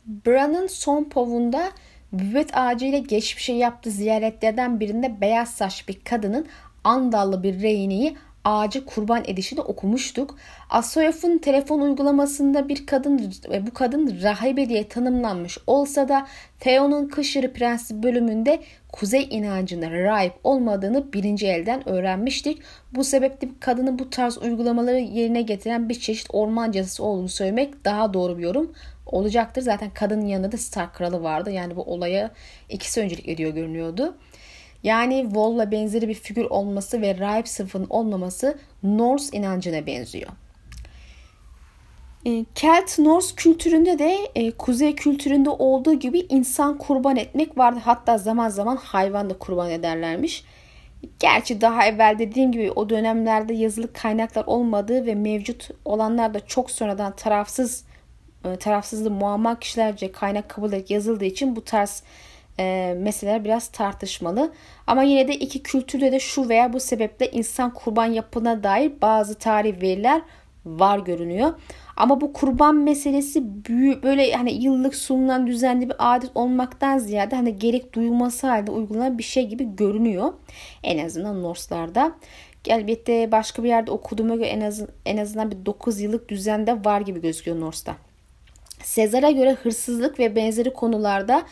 Bran'ın 0.05 0.67
son 0.67 1.03
povunda 1.03 1.71
büvet 2.13 2.57
ağacıyla 2.57 2.97
geçmişe 2.97 3.53
yaptığı 3.53 3.91
ziyaretlerden 3.91 4.79
birinde 4.79 5.21
beyaz 5.21 5.49
saç 5.49 5.87
bir 5.87 5.99
kadının 5.99 6.47
Andallı 6.83 7.43
bir 7.43 7.61
rehineyi 7.61 8.17
ağacı 8.45 8.85
kurban 8.85 9.23
edişini 9.27 9.61
okumuştuk. 9.61 10.37
Asoyaf'ın 10.69 11.37
telefon 11.37 11.79
uygulamasında 11.79 12.69
bir 12.69 12.85
kadın 12.85 13.33
ve 13.49 13.67
bu 13.67 13.73
kadın 13.73 14.19
rahibe 14.23 14.69
diye 14.69 14.87
tanımlanmış 14.87 15.57
olsa 15.67 16.09
da 16.09 16.27
Theo'nun 16.59 17.07
Kışırı 17.07 17.53
Prensi 17.53 18.03
bölümünde 18.03 18.59
kuzey 18.91 19.27
inancında 19.31 19.91
rahip 19.91 20.33
olmadığını 20.43 21.13
birinci 21.13 21.47
elden 21.47 21.89
öğrenmiştik. 21.89 22.61
Bu 22.95 23.03
sebeple 23.03 23.47
kadının 23.59 23.99
bu 23.99 24.09
tarz 24.09 24.37
uygulamaları 24.37 24.99
yerine 24.99 25.41
getiren 25.41 25.89
bir 25.89 25.99
çeşit 25.99 26.27
orman 26.33 26.71
cadısı 26.71 27.03
olduğunu 27.03 27.29
söylemek 27.29 27.85
daha 27.85 28.13
doğru 28.13 28.37
bir 28.37 28.43
yorum 28.43 28.71
olacaktır. 29.05 29.61
Zaten 29.61 29.89
kadının 29.89 30.25
yanında 30.25 30.51
da 30.51 30.57
Stark 30.57 30.95
kralı 30.95 31.23
vardı. 31.23 31.51
Yani 31.51 31.75
bu 31.75 31.81
olaya 31.81 32.31
ikisi 32.69 33.01
öncelik 33.01 33.29
ediyor 33.29 33.53
görünüyordu. 33.53 34.15
Yani 34.83 35.27
Vol'la 35.35 35.71
benzeri 35.71 36.07
bir 36.07 36.13
figür 36.13 36.45
olması 36.45 37.01
ve 37.01 37.19
rahip 37.19 37.47
sınıfının 37.47 37.87
olmaması 37.89 38.57
Norse 38.83 39.37
inancına 39.37 39.85
benziyor. 39.85 40.29
E, 42.25 42.45
Kelt 42.55 42.99
Norse 42.99 43.35
kültüründe 43.35 43.99
de 43.99 44.17
e, 44.35 44.51
kuzey 44.51 44.95
kültüründe 44.95 45.49
olduğu 45.49 45.93
gibi 45.93 46.19
insan 46.29 46.77
kurban 46.77 47.15
etmek 47.15 47.57
vardı. 47.57 47.79
Hatta 47.83 48.17
zaman 48.17 48.49
zaman 48.49 48.75
hayvan 48.75 49.29
da 49.29 49.37
kurban 49.37 49.69
ederlermiş. 49.69 50.43
Gerçi 51.19 51.61
daha 51.61 51.85
evvel 51.85 52.15
dediğim 52.19 52.51
gibi 52.51 52.71
o 52.71 52.89
dönemlerde 52.89 53.53
yazılı 53.53 53.93
kaynaklar 53.93 54.43
olmadığı 54.45 55.05
ve 55.05 55.15
mevcut 55.15 55.69
olanlar 55.85 56.33
da 56.33 56.39
çok 56.39 56.71
sonradan 56.71 57.15
tarafsız 57.15 57.85
e, 58.45 58.55
tarafsızlığı 58.55 59.11
muamma 59.11 59.59
kişilerce 59.59 60.11
kaynak 60.11 60.49
kabul 60.49 60.73
edip 60.73 60.91
yazıldığı 60.91 61.25
için 61.25 61.55
bu 61.55 61.63
tarz 61.63 62.03
e, 62.59 62.95
meseleler 62.97 63.43
biraz 63.43 63.67
tartışmalı. 63.67 64.51
Ama 64.87 65.03
yine 65.03 65.27
de 65.27 65.35
iki 65.35 65.63
kültürde 65.63 66.11
de 66.11 66.19
şu 66.19 66.49
veya 66.49 66.73
bu 66.73 66.79
sebeple 66.79 67.31
insan 67.31 67.73
kurban 67.73 68.05
yapına 68.05 68.63
dair 68.63 68.91
bazı 69.01 69.35
tarih 69.35 69.81
veriler 69.81 70.21
var 70.65 70.99
görünüyor. 70.99 71.53
Ama 71.97 72.21
bu 72.21 72.33
kurban 72.33 72.75
meselesi 72.75 73.65
büyük 73.65 74.03
böyle 74.03 74.33
hani 74.33 74.63
yıllık 74.63 74.95
sunulan 74.95 75.47
düzenli 75.47 75.89
bir 75.89 75.95
adet 75.99 76.31
olmaktan 76.35 76.97
ziyade 76.97 77.35
hani 77.35 77.59
gerek 77.59 77.93
duyulması 77.93 78.47
halde 78.47 78.71
uygulanan 78.71 79.17
bir 79.17 79.23
şey 79.23 79.47
gibi 79.47 79.75
görünüyor. 79.75 80.33
En 80.83 81.05
azından 81.05 81.43
Norse'larda. 81.43 82.15
Elbette 82.67 83.31
başka 83.31 83.63
bir 83.63 83.67
yerde 83.67 83.91
okuduğuma 83.91 84.35
göre 84.35 84.47
en, 84.47 84.61
az, 84.61 84.81
en 85.05 85.17
azından 85.17 85.51
bir 85.51 85.65
9 85.65 86.01
yıllık 86.01 86.29
düzende 86.29 86.85
var 86.85 87.01
gibi 87.01 87.21
gözüküyor 87.21 87.59
Norse'da. 87.59 87.95
Sezar'a 88.83 89.31
göre 89.31 89.53
hırsızlık 89.53 90.19
ve 90.19 90.35
benzeri 90.35 90.73
konularda 90.73 91.43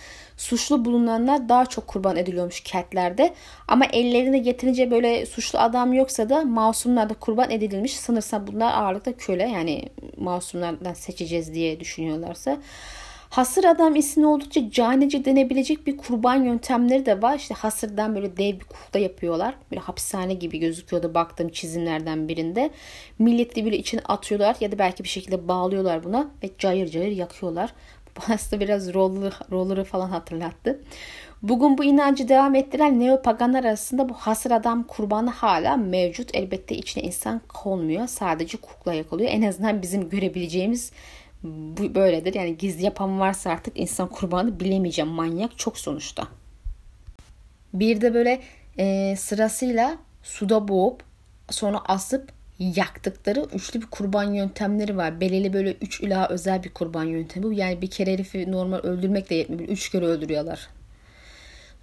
suçlu 0.41 0.85
bulunanlar 0.85 1.49
daha 1.49 1.65
çok 1.65 1.87
kurban 1.87 2.17
ediliyormuş 2.17 2.59
kentlerde. 2.59 3.33
Ama 3.67 3.85
ellerinde 3.85 4.37
yeterince 4.37 4.91
böyle 4.91 5.25
suçlu 5.25 5.59
adam 5.59 5.93
yoksa 5.93 6.29
da 6.29 6.41
masumlar 6.41 7.09
da 7.09 7.13
kurban 7.13 7.51
edilmiş. 7.51 7.97
Sanırsam 7.97 8.47
bunlar 8.47 8.73
ağırlıkta 8.73 9.17
köle 9.17 9.43
yani 9.43 9.89
masumlardan 10.17 10.93
seçeceğiz 10.93 11.53
diye 11.53 11.79
düşünüyorlarsa. 11.79 12.57
Hasır 13.29 13.63
adam 13.63 13.95
ismi 13.95 14.27
oldukça 14.27 14.71
canice 14.71 15.25
denebilecek 15.25 15.87
bir 15.87 15.97
kurban 15.97 16.43
yöntemleri 16.43 17.05
de 17.05 17.21
var. 17.21 17.37
İşte 17.37 17.53
hasırdan 17.53 18.15
böyle 18.15 18.37
dev 18.37 18.59
bir 18.59 18.65
kukla 18.65 18.99
yapıyorlar. 18.99 19.55
Böyle 19.71 19.81
hapishane 19.81 20.33
gibi 20.33 20.59
gözüküyordu 20.59 21.13
baktığım 21.13 21.49
çizimlerden 21.49 22.27
birinde. 22.27 22.69
Milleti 23.19 23.65
böyle 23.65 23.77
içine 23.77 24.01
atıyorlar 24.05 24.55
ya 24.59 24.71
da 24.71 24.79
belki 24.79 25.03
bir 25.03 25.09
şekilde 25.09 25.47
bağlıyorlar 25.47 26.03
buna 26.03 26.31
ve 26.43 26.49
cayır 26.57 26.87
cayır 26.87 27.11
yakıyorlar. 27.11 27.73
Bu 28.17 28.33
aslında 28.33 28.61
biraz 28.61 28.93
roller, 28.93 29.33
roller'ı 29.51 29.83
falan 29.83 30.09
hatırlattı. 30.09 30.79
Bugün 31.41 31.77
bu 31.77 31.83
inancı 31.83 32.29
devam 32.29 32.55
ettiren 32.55 32.99
neopaganlar 32.99 33.63
arasında 33.63 34.09
bu 34.09 34.13
hasır 34.13 34.51
adam 34.51 34.83
kurbanı 34.83 35.29
hala 35.29 35.77
mevcut. 35.77 36.35
Elbette 36.35 36.75
içine 36.75 37.03
insan 37.03 37.41
konmuyor. 37.47 38.07
Sadece 38.07 38.57
kukla 38.57 38.93
yakalıyor. 38.93 39.29
En 39.29 39.41
azından 39.41 39.81
bizim 39.81 40.09
görebileceğimiz 40.09 40.91
bu 41.43 41.95
böyledir. 41.95 42.33
Yani 42.33 42.57
gizli 42.57 42.85
yapan 42.85 43.19
varsa 43.19 43.49
artık 43.49 43.79
insan 43.79 44.07
kurbanı 44.09 44.59
bilemeyeceğim. 44.59 45.11
Manyak 45.11 45.57
çok 45.57 45.77
sonuçta. 45.77 46.27
Bir 47.73 48.01
de 48.01 48.13
böyle 48.13 48.41
e, 48.77 49.15
sırasıyla 49.15 49.97
suda 50.23 50.67
boğup 50.67 51.03
sonra 51.49 51.81
asıp 51.87 52.31
yaktıkları 52.61 53.45
üçlü 53.53 53.81
bir 53.81 53.87
kurban 53.87 54.33
yöntemleri 54.33 54.97
var. 54.97 55.21
Beleli 55.21 55.53
böyle 55.53 55.73
üç 55.81 56.01
ila 56.01 56.27
özel 56.27 56.63
bir 56.63 56.69
kurban 56.69 57.03
yöntemi. 57.03 57.45
Bu 57.45 57.53
yani 57.53 57.81
bir 57.81 57.89
kere 57.89 58.13
herifi 58.13 58.51
normal 58.51 58.77
öldürmek 58.77 59.29
de 59.29 59.35
yetmiyor. 59.35 59.69
Üç 59.69 59.89
kere 59.89 60.05
öldürüyorlar. 60.05 60.69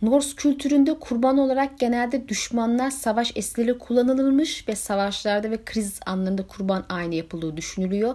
Norse 0.02 0.36
kültüründe 0.36 0.98
kurban 0.98 1.38
olarak 1.38 1.78
genelde 1.78 2.28
düşmanlar 2.28 2.90
savaş 2.90 3.32
esirleri 3.36 3.78
kullanılmış 3.78 4.68
ve 4.68 4.76
savaşlarda 4.76 5.50
ve 5.50 5.64
kriz 5.64 6.00
anlarında 6.06 6.46
kurban 6.46 6.84
aynı 6.88 7.14
yapıldığı 7.14 7.56
düşünülüyor. 7.56 8.14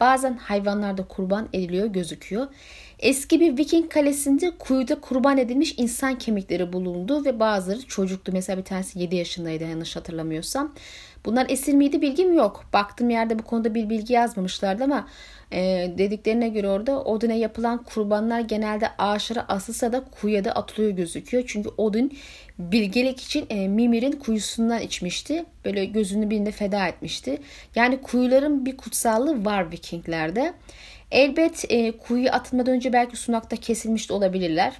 Bazen 0.00 0.36
hayvanlar 0.36 0.98
da 0.98 1.02
kurban 1.02 1.48
ediliyor 1.52 1.86
gözüküyor. 1.86 2.46
Eski 3.00 3.40
bir 3.40 3.58
Viking 3.58 3.92
kalesinde 3.92 4.50
kuyuda 4.58 5.00
kurban 5.00 5.38
edilmiş 5.38 5.74
insan 5.76 6.18
kemikleri 6.18 6.72
bulundu 6.72 7.24
ve 7.24 7.40
bazıları 7.40 7.86
çocuktu. 7.86 8.32
Mesela 8.34 8.58
bir 8.58 8.64
tanesi 8.64 8.98
7 8.98 9.16
yaşındaydı 9.16 9.64
yanlış 9.64 9.96
hatırlamıyorsam. 9.96 10.74
Bunlar 11.24 11.46
esir 11.48 11.74
miydi 11.74 12.02
bilgim 12.02 12.32
yok. 12.32 12.64
Baktım 12.72 13.10
yerde 13.10 13.38
bu 13.38 13.42
konuda 13.42 13.74
bir 13.74 13.90
bilgi 13.90 14.12
yazmamışlardı 14.12 14.84
ama 14.84 15.08
e, 15.52 15.92
dediklerine 15.98 16.48
göre 16.48 16.68
orada 16.68 17.04
Odin'e 17.04 17.38
yapılan 17.38 17.82
kurbanlar 17.82 18.40
genelde 18.40 18.88
ağaçlara 18.98 19.44
asılsa 19.48 19.92
da 19.92 20.04
kuyuya 20.04 20.44
da 20.44 20.52
atılıyor 20.52 20.90
gözüküyor. 20.90 21.44
Çünkü 21.46 21.68
Odin 21.76 22.18
bilgelik 22.58 23.20
için 23.20 23.46
e, 23.50 23.68
Mimir'in 23.68 24.12
kuyusundan 24.12 24.80
içmişti. 24.80 25.44
Böyle 25.64 25.84
gözünü 25.84 26.30
birinde 26.30 26.50
feda 26.50 26.88
etmişti. 26.88 27.38
Yani 27.74 28.02
kuyuların 28.02 28.66
bir 28.66 28.76
kutsallığı 28.76 29.44
var 29.44 29.72
Vikinglerde. 29.72 30.54
Elbet 31.10 31.64
e, 31.68 31.92
kuyuya 31.92 32.32
atılmadan 32.32 32.74
önce 32.74 32.92
belki 32.92 33.16
sunakta 33.16 33.56
kesilmiş 33.56 34.08
de 34.08 34.12
olabilirler. 34.12 34.72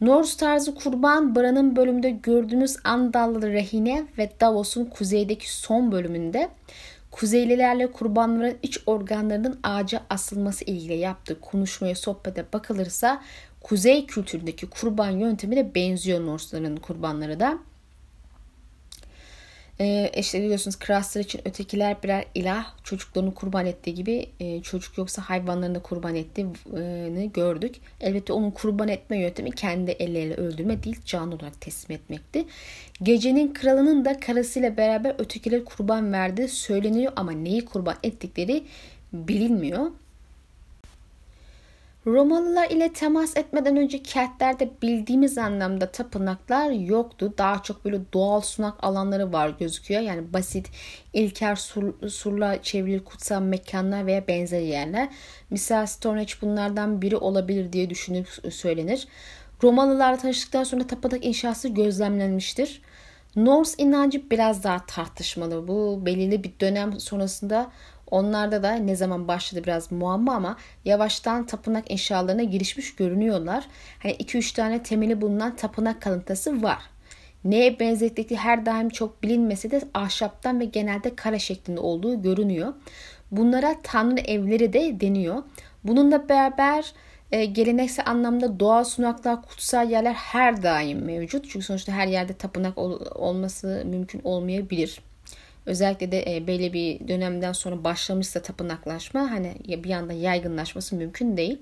Norse 0.00 0.36
tarzı 0.36 0.74
kurban 0.74 1.36
Bran'ın 1.36 1.76
bölümünde 1.76 2.10
gördüğümüz 2.10 2.76
Andallı 2.84 3.52
rehine 3.52 4.04
ve 4.18 4.30
Davos'un 4.40 4.84
kuzeydeki 4.84 5.52
son 5.52 5.92
bölümünde 5.92 6.48
Kuzeylilerle 7.16 7.92
kurbanların 7.92 8.58
iç 8.62 8.78
organlarının 8.86 9.60
ağaca 9.62 10.02
asılması 10.10 10.64
ilgili 10.64 10.96
yaptığı 10.96 11.40
konuşmaya 11.40 11.94
sohbete 11.94 12.44
bakılırsa 12.52 13.22
kuzey 13.60 14.06
kültüründeki 14.06 14.66
kurban 14.66 15.10
yöntemine 15.10 15.74
benziyor 15.74 16.26
Norse'ların 16.26 16.76
kurbanları 16.76 17.40
da. 17.40 17.58
Ee, 19.80 20.10
işte 20.16 20.42
biliyorsunuz 20.42 20.78
Kraslar 20.78 21.20
için 21.22 21.40
ötekiler 21.44 22.02
birer 22.02 22.24
ilah 22.34 22.66
çocuklarını 22.84 23.34
kurban 23.34 23.66
ettiği 23.66 23.94
gibi 23.94 24.26
e, 24.40 24.62
çocuk 24.62 24.98
yoksa 24.98 25.22
hayvanlarını 25.22 25.74
da 25.74 25.82
kurban 25.82 26.14
ettiğini 26.14 27.32
gördük. 27.32 27.74
Elbette 28.00 28.32
onun 28.32 28.50
kurban 28.50 28.88
etme 28.88 29.18
yöntemi 29.18 29.50
kendi 29.50 29.90
elleriyle 29.90 30.34
öldürme 30.34 30.82
değil 30.82 30.96
canlı 31.04 31.34
olarak 31.34 31.60
teslim 31.60 31.96
etmekti. 31.96 32.44
Gecenin 33.02 33.54
kralının 33.54 34.04
da 34.04 34.20
karısıyla 34.20 34.76
beraber 34.76 35.14
ötekiler 35.18 35.64
kurban 35.64 36.12
verdiği 36.12 36.48
söyleniyor 36.48 37.12
ama 37.16 37.32
neyi 37.32 37.64
kurban 37.64 37.96
ettikleri 38.02 38.64
bilinmiyor. 39.12 39.90
Romalılar 42.06 42.70
ile 42.70 42.92
temas 42.92 43.36
etmeden 43.36 43.76
önce 43.76 44.02
kentlerde 44.02 44.70
bildiğimiz 44.82 45.38
anlamda 45.38 45.92
tapınaklar 45.92 46.70
yoktu. 46.70 47.34
Daha 47.38 47.62
çok 47.62 47.84
böyle 47.84 48.00
doğal 48.12 48.40
sunak 48.40 48.84
alanları 48.84 49.32
var 49.32 49.48
gözüküyor. 49.48 50.00
Yani 50.00 50.32
basit 50.32 50.70
ilker 51.12 51.56
sur, 51.56 52.08
surla 52.08 52.62
çevrili 52.62 53.04
kutsal 53.04 53.42
mekanlar 53.42 54.06
veya 54.06 54.28
benzeri 54.28 54.66
yerler. 54.66 55.08
Misal 55.50 55.86
Stonehenge 55.86 56.32
bunlardan 56.42 57.02
biri 57.02 57.16
olabilir 57.16 57.72
diye 57.72 57.90
düşünülür 57.90 58.50
söylenir. 58.50 59.08
Romalılarla 59.62 60.16
tanıştıktan 60.16 60.64
sonra 60.64 60.86
tapınak 60.86 61.24
inşası 61.24 61.68
gözlemlenmiştir. 61.68 62.82
Norse 63.36 63.82
inancı 63.82 64.30
biraz 64.30 64.64
daha 64.64 64.86
tartışmalı. 64.86 65.68
Bu 65.68 66.06
belirli 66.06 66.44
bir 66.44 66.52
dönem 66.60 67.00
sonrasında 67.00 67.70
Onlarda 68.10 68.62
da 68.62 68.72
ne 68.74 68.96
zaman 68.96 69.28
başladı 69.28 69.64
biraz 69.64 69.92
muamma 69.92 70.34
ama 70.34 70.56
yavaştan 70.84 71.46
tapınak 71.46 71.90
inşalarına 71.90 72.42
girişmiş 72.42 72.94
görünüyorlar. 72.94 73.64
Hani 74.02 74.12
2-3 74.12 74.54
tane 74.54 74.82
temeli 74.82 75.20
bulunan 75.20 75.56
tapınak 75.56 76.02
kalıntısı 76.02 76.62
var. 76.62 76.78
Neye 77.44 77.80
benzettikleri 77.80 78.38
her 78.38 78.66
daim 78.66 78.88
çok 78.88 79.22
bilinmese 79.22 79.70
de 79.70 79.80
ahşaptan 79.94 80.60
ve 80.60 80.64
genelde 80.64 81.14
kare 81.16 81.38
şeklinde 81.38 81.80
olduğu 81.80 82.22
görünüyor. 82.22 82.74
Bunlara 83.30 83.74
tanrı 83.82 84.20
evleri 84.20 84.72
de 84.72 85.00
deniyor. 85.00 85.42
Bununla 85.84 86.28
beraber 86.28 86.92
e, 87.32 87.44
geleneksel 87.44 88.06
anlamda 88.08 88.60
doğal 88.60 88.84
sunaklar, 88.84 89.42
kutsal 89.42 89.90
yerler 89.90 90.12
her 90.12 90.62
daim 90.62 91.04
mevcut. 91.04 91.46
Çünkü 91.50 91.66
sonuçta 91.66 91.92
her 91.92 92.06
yerde 92.06 92.32
tapınak 92.32 92.78
ol, 92.78 93.00
olması 93.14 93.82
mümkün 93.86 94.20
olmayabilir. 94.24 95.00
Özellikle 95.66 96.12
de 96.12 96.36
e, 96.36 96.46
belli 96.46 96.72
bir 96.72 97.08
dönemden 97.08 97.52
sonra 97.52 97.84
başlamışsa 97.84 98.42
tapınaklaşma 98.42 99.30
hani 99.30 99.54
bir 99.68 99.90
anda 99.90 100.12
yaygınlaşması 100.12 100.96
mümkün 100.96 101.36
değil. 101.36 101.58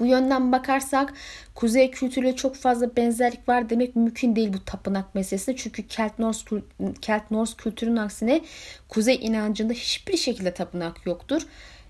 Bu 0.00 0.06
yönden 0.06 0.52
bakarsak 0.52 1.14
kuzey 1.54 1.90
kültürüyle 1.90 2.36
çok 2.36 2.56
fazla 2.56 2.96
benzerlik 2.96 3.48
var 3.48 3.70
demek 3.70 3.96
mümkün 3.96 4.36
değil 4.36 4.52
bu 4.52 4.64
tapınak 4.64 5.14
meselesinde. 5.14 5.56
Çünkü 5.56 5.86
Kelt 5.86 6.18
Norse, 6.18 6.56
Kelt 7.00 7.30
Norse 7.30 7.56
kültürünün 7.56 7.96
aksine 7.96 8.40
kuzey 8.88 9.18
inancında 9.22 9.72
hiçbir 9.72 10.16
şekilde 10.16 10.54
tapınak 10.54 11.06
yoktur. 11.06 11.42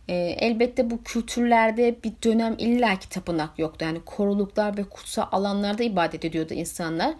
E, 0.09 0.15
elbette 0.15 0.91
bu 0.91 1.03
kültürlerde 1.03 1.97
bir 2.05 2.13
dönem 2.25 2.55
illaki 2.59 3.09
tapınak 3.09 3.59
yoktu. 3.59 3.85
Yani 3.85 4.01
koruluklar 4.05 4.77
ve 4.77 4.85
kutsal 4.85 5.27
alanlarda 5.33 5.83
ibadet 5.83 6.25
ediyordu 6.25 6.55
insanlar. 6.55 7.15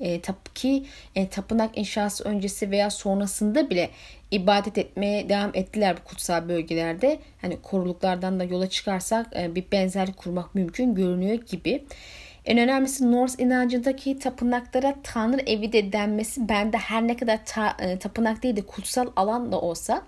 E, 0.00 0.20
tap 0.20 0.54
ki 0.54 0.84
e, 1.14 1.28
tapınak 1.28 1.78
inşası 1.78 2.24
öncesi 2.24 2.70
veya 2.70 2.90
sonrasında 2.90 3.70
bile 3.70 3.90
ibadet 4.30 4.78
etmeye 4.78 5.28
devam 5.28 5.50
ettiler 5.54 5.96
bu 5.96 6.08
kutsal 6.08 6.48
bölgelerde. 6.48 7.18
Hani 7.40 7.62
koruluklardan 7.62 8.40
da 8.40 8.44
yola 8.44 8.68
çıkarsak 8.68 9.26
e, 9.36 9.54
bir 9.54 9.64
benzerlik 9.72 10.16
kurmak 10.16 10.54
mümkün 10.54 10.94
görünüyor 10.94 11.34
gibi. 11.34 11.84
En 12.44 12.58
önemlisi 12.58 13.12
Norse 13.12 13.42
inancındaki 13.42 14.18
tapınaklara 14.18 14.96
Tanrı 15.02 15.40
evi 15.46 15.72
de 15.72 15.92
denmesi 15.92 16.48
bende 16.48 16.76
her 16.76 17.08
ne 17.08 17.16
kadar 17.16 17.44
ta, 17.46 17.76
e, 17.80 17.98
tapınak 17.98 18.42
değil 18.42 18.56
de 18.56 18.62
kutsal 18.62 19.06
alan 19.16 19.52
da 19.52 19.60
olsa 19.60 20.02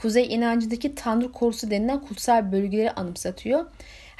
Kuzey 0.00 0.34
inancındaki 0.34 0.94
Tanrı 0.94 1.32
korusu 1.32 1.70
denilen 1.70 2.00
kutsal 2.00 2.52
bölgeleri 2.52 2.90
anımsatıyor. 2.90 3.66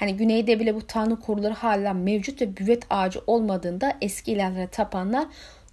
Hani 0.01 0.17
güneyde 0.17 0.61
bile 0.61 0.75
bu 0.75 0.87
Tanrı 0.87 1.21
koruları 1.21 1.55
hala 1.55 1.93
mevcut 1.93 2.43
ve 2.43 2.57
büvet 2.57 2.83
ağacı 2.91 3.21
olmadığında 3.27 3.97
eski 4.01 4.33
ilahlere 4.33 4.67
tapanlar 4.67 5.27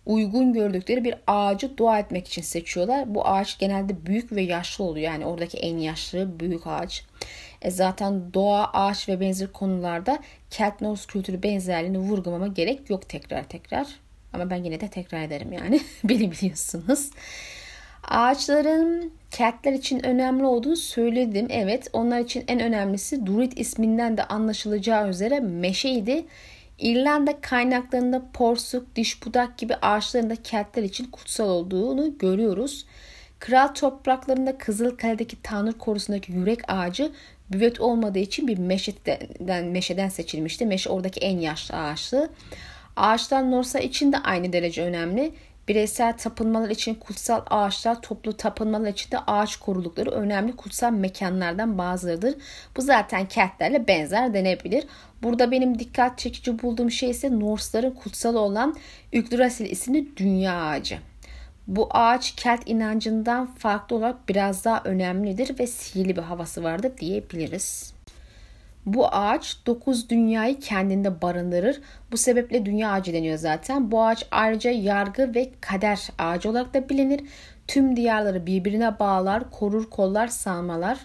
uygun 0.05 0.53
gördükleri 0.53 1.03
bir 1.03 1.15
ağacı 1.27 1.77
dua 1.77 2.00
etmek 2.00 2.27
için 2.27 2.41
seçiyorlar. 2.41 3.15
Bu 3.15 3.27
ağaç 3.27 3.60
genelde 3.60 4.05
büyük 4.05 4.31
ve 4.31 4.41
yaşlı 4.41 4.84
oluyor. 4.84 5.12
Yani 5.12 5.25
oradaki 5.25 5.57
en 5.57 5.77
yaşlı 5.77 6.39
büyük 6.39 6.67
ağaç. 6.67 7.05
E 7.62 7.72
zaten 7.72 8.34
doğa, 8.34 8.65
ağaç 8.74 9.10
ve 9.10 9.19
benzer 9.19 9.51
konularda 9.51 10.19
Kelt 10.50 10.81
Norse 10.81 11.07
kültürü 11.07 11.43
benzerliğini 11.43 12.00
vurgulamama 12.00 12.48
gerek 12.48 12.89
yok 12.89 13.10
tekrar 13.10 13.43
tekrar. 13.43 13.88
Ama 14.34 14.50
ben 14.50 14.63
yine 14.63 14.81
de 14.81 14.88
tekrar 14.88 15.22
ederim 15.22 15.53
yani. 15.53 15.81
Beni 16.03 16.31
biliyorsunuz. 16.31 17.12
Ağaçların 18.03 19.12
Keltler 19.31 19.74
için 19.74 20.05
önemli 20.05 20.46
olduğunu 20.46 20.75
söyledim. 20.75 21.48
Evet 21.50 21.88
onlar 21.93 22.19
için 22.19 22.43
en 22.48 22.60
önemlisi 22.60 23.27
Druid 23.27 23.51
isminden 23.55 24.17
de 24.17 24.24
anlaşılacağı 24.24 25.10
üzere 25.10 25.39
meşeydi. 25.39 26.25
İrlanda 26.79 27.41
kaynaklarında 27.41 28.22
porsuk, 28.34 28.96
diş 28.96 29.25
budak 29.25 29.57
gibi 29.57 29.75
ağaçların 29.75 30.29
da 30.29 30.36
Keltler 30.36 30.84
için 30.84 31.05
kutsal 31.05 31.50
olduğunu 31.50 32.17
görüyoruz. 32.17 32.86
Kral 33.39 33.67
topraklarında 33.67 34.57
Kızılkale'deki 34.57 35.41
Tanrı 35.41 35.74
korusundaki 35.77 36.31
yürek 36.31 36.60
ağacı 36.67 37.12
büvet 37.51 37.81
olmadığı 37.81 38.19
için 38.19 38.48
bir 38.48 38.57
meşeden, 38.57 39.65
meşeden 39.65 40.10
seçilmişti. 40.10 40.65
Meşe 40.65 40.89
oradaki 40.89 41.19
en 41.19 41.39
yaşlı 41.39 41.75
ağaçtı. 41.75 42.29
Ağaçlar 42.96 43.51
Norsa 43.51 43.79
için 43.79 44.13
de 44.13 44.17
aynı 44.17 44.53
derece 44.53 44.84
önemli. 44.84 45.31
Bireysel 45.67 46.17
tapınmalar 46.17 46.69
için 46.69 46.95
kutsal 46.95 47.41
ağaçlar, 47.50 48.01
toplu 48.01 48.38
tapınmalar 48.38 48.88
için 48.88 49.12
de 49.12 49.19
ağaç 49.19 49.55
korulukları 49.55 50.09
önemli 50.12 50.55
kutsal 50.55 50.91
mekanlardan 50.91 51.77
bazılarıdır. 51.77 52.36
Bu 52.77 52.81
zaten 52.81 53.27
kentlerle 53.27 53.88
benzer 53.88 54.33
denebilir. 54.33 54.83
Burada 55.24 55.51
benim 55.51 55.79
dikkat 55.79 56.17
çekici 56.19 56.62
bulduğum 56.62 56.91
şey 56.91 57.09
ise 57.09 57.39
Norse'ların 57.39 57.91
kutsal 57.91 58.36
olan 58.36 58.75
Yggdrasil 59.12 59.65
isimli 59.65 60.17
dünya 60.17 60.62
ağacı. 60.62 61.00
Bu 61.67 61.88
ağaç 61.91 62.31
Kelt 62.36 62.62
inancından 62.65 63.55
farklı 63.55 63.95
olarak 63.95 64.29
biraz 64.29 64.65
daha 64.65 64.81
önemlidir 64.83 65.59
ve 65.59 65.67
sihirli 65.67 66.15
bir 66.15 66.21
havası 66.21 66.63
vardır 66.63 66.91
diyebiliriz. 66.97 67.97
Bu 68.88 69.08
ağaç 69.08 69.58
dokuz 69.65 70.10
dünyayı 70.10 70.60
kendinde 70.60 71.22
barındırır. 71.22 71.82
Bu 72.12 72.17
sebeple 72.17 72.65
dünya 72.65 72.91
ağacı 72.91 73.13
deniyor 73.13 73.38
zaten. 73.38 73.91
Bu 73.91 74.03
ağaç 74.03 74.25
ayrıca 74.32 74.72
yargı 74.72 75.36
ve 75.36 75.51
kader 75.62 76.10
ağacı 76.17 76.50
olarak 76.50 76.74
da 76.74 76.89
bilinir. 76.89 77.22
Tüm 77.67 77.96
diyarları 77.96 78.46
birbirine 78.46 79.00
bağlar, 79.00 79.51
korur, 79.51 79.89
kollar, 79.89 80.27
sağmalar. 80.27 81.00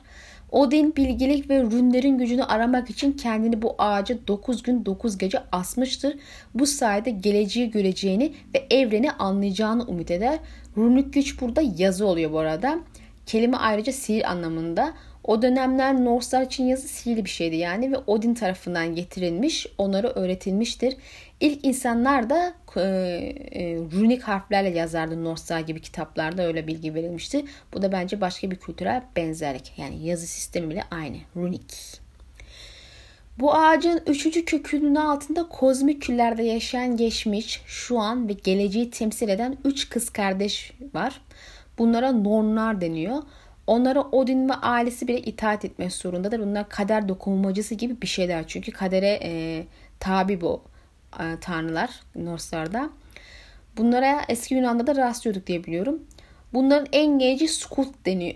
Odin 0.51 0.97
bilgilik 0.97 1.51
ve 1.51 1.62
rünlerin 1.62 2.19
gücünü 2.19 2.45
aramak 2.45 2.91
için 2.91 3.12
kendini 3.12 3.62
bu 3.62 3.75
ağacı 3.79 4.27
9 4.27 4.62
gün 4.62 4.87
9 4.87 5.19
gece 5.19 5.39
asmıştır. 5.53 6.17
Bu 6.55 6.67
sayede 6.67 7.11
geleceği 7.11 7.71
göreceğini 7.71 8.33
ve 8.55 8.67
evreni 8.77 9.11
anlayacağını 9.11 9.85
umut 9.85 10.11
eder. 10.11 10.39
Runluk 10.77 11.12
güç 11.12 11.41
burada 11.41 11.62
yazı 11.77 12.07
oluyor 12.07 12.33
bu 12.33 12.39
arada. 12.39 12.79
Kelime 13.27 13.57
ayrıca 13.57 13.93
sihir 13.93 14.31
anlamında. 14.31 14.93
O 15.25 15.43
dönemler 15.43 16.05
Norse'lar 16.05 16.43
için 16.43 16.64
yazı 16.64 16.88
sihirli 16.88 17.25
bir 17.25 17.31
şeydi 17.31 17.57
yani 17.57 17.93
ve 17.93 17.97
Odin 17.97 18.35
tarafından 18.35 18.95
getirilmiş, 18.95 19.67
onlara 19.79 20.09
öğretilmiştir. 20.09 20.97
İlk 21.41 21.64
insanlar 21.64 22.31
da 22.31 22.55
e, 22.76 22.81
e, 22.81 23.76
runik 23.76 24.23
harflerle 24.23 24.79
yazardı 24.79 25.25
Norse'lar 25.25 25.61
gibi 25.61 25.81
kitaplarda 25.81 26.47
öyle 26.47 26.67
bilgi 26.67 26.95
verilmişti. 26.95 27.45
Bu 27.73 27.83
da 27.83 27.93
bence 27.93 28.21
başka 28.21 28.50
bir 28.50 28.57
kültürel 28.57 29.02
benzerlik. 29.17 29.73
Yani 29.76 30.06
yazı 30.06 30.26
sistemi 30.26 30.71
bile 30.71 30.82
aynı. 30.91 31.17
Runik. 31.37 32.02
Bu 33.39 33.54
ağacın 33.54 34.02
üçüncü 34.06 34.45
kökünün 34.45 34.95
altında 34.95 35.49
kozmik 35.49 36.02
küllerde 36.02 36.43
yaşayan 36.43 36.97
geçmiş, 36.97 37.63
şu 37.67 37.99
an 37.99 38.28
ve 38.28 38.32
geleceği 38.32 38.91
temsil 38.91 39.28
eden 39.28 39.56
üç 39.65 39.89
kız 39.89 40.11
kardeş 40.11 40.73
var. 40.95 41.21
Bunlara 41.78 42.13
Nornlar 42.13 42.80
deniyor. 42.80 43.23
Onlara 43.73 44.00
Odin 44.00 44.49
ve 44.49 44.54
ailesi 44.54 45.08
bile 45.08 45.21
itaat 45.21 45.65
etmek 45.65 45.93
zorundadır. 45.93 46.41
Bunlar 46.41 46.69
kader 46.69 47.08
dokunmacısı 47.08 47.75
gibi 47.75 48.02
bir 48.02 48.06
şeyler. 48.06 48.45
Çünkü 48.47 48.73
kadere 48.73 49.21
e, 49.23 49.65
tabi 50.00 50.41
bu 50.41 50.63
e, 51.21 51.25
tanrılar 51.41 51.91
Norse'larda. 52.17 52.91
Bunlara 53.76 54.23
eski 54.28 54.54
Yunan'da 54.54 54.87
da 54.87 54.97
rastlıyorduk 54.97 55.47
diye 55.47 55.65
biliyorum. 55.65 56.02
Bunların 56.52 56.87
en 56.93 57.19
genci 57.19 57.49
Skuld 57.49 57.95
deniyor 58.06 58.35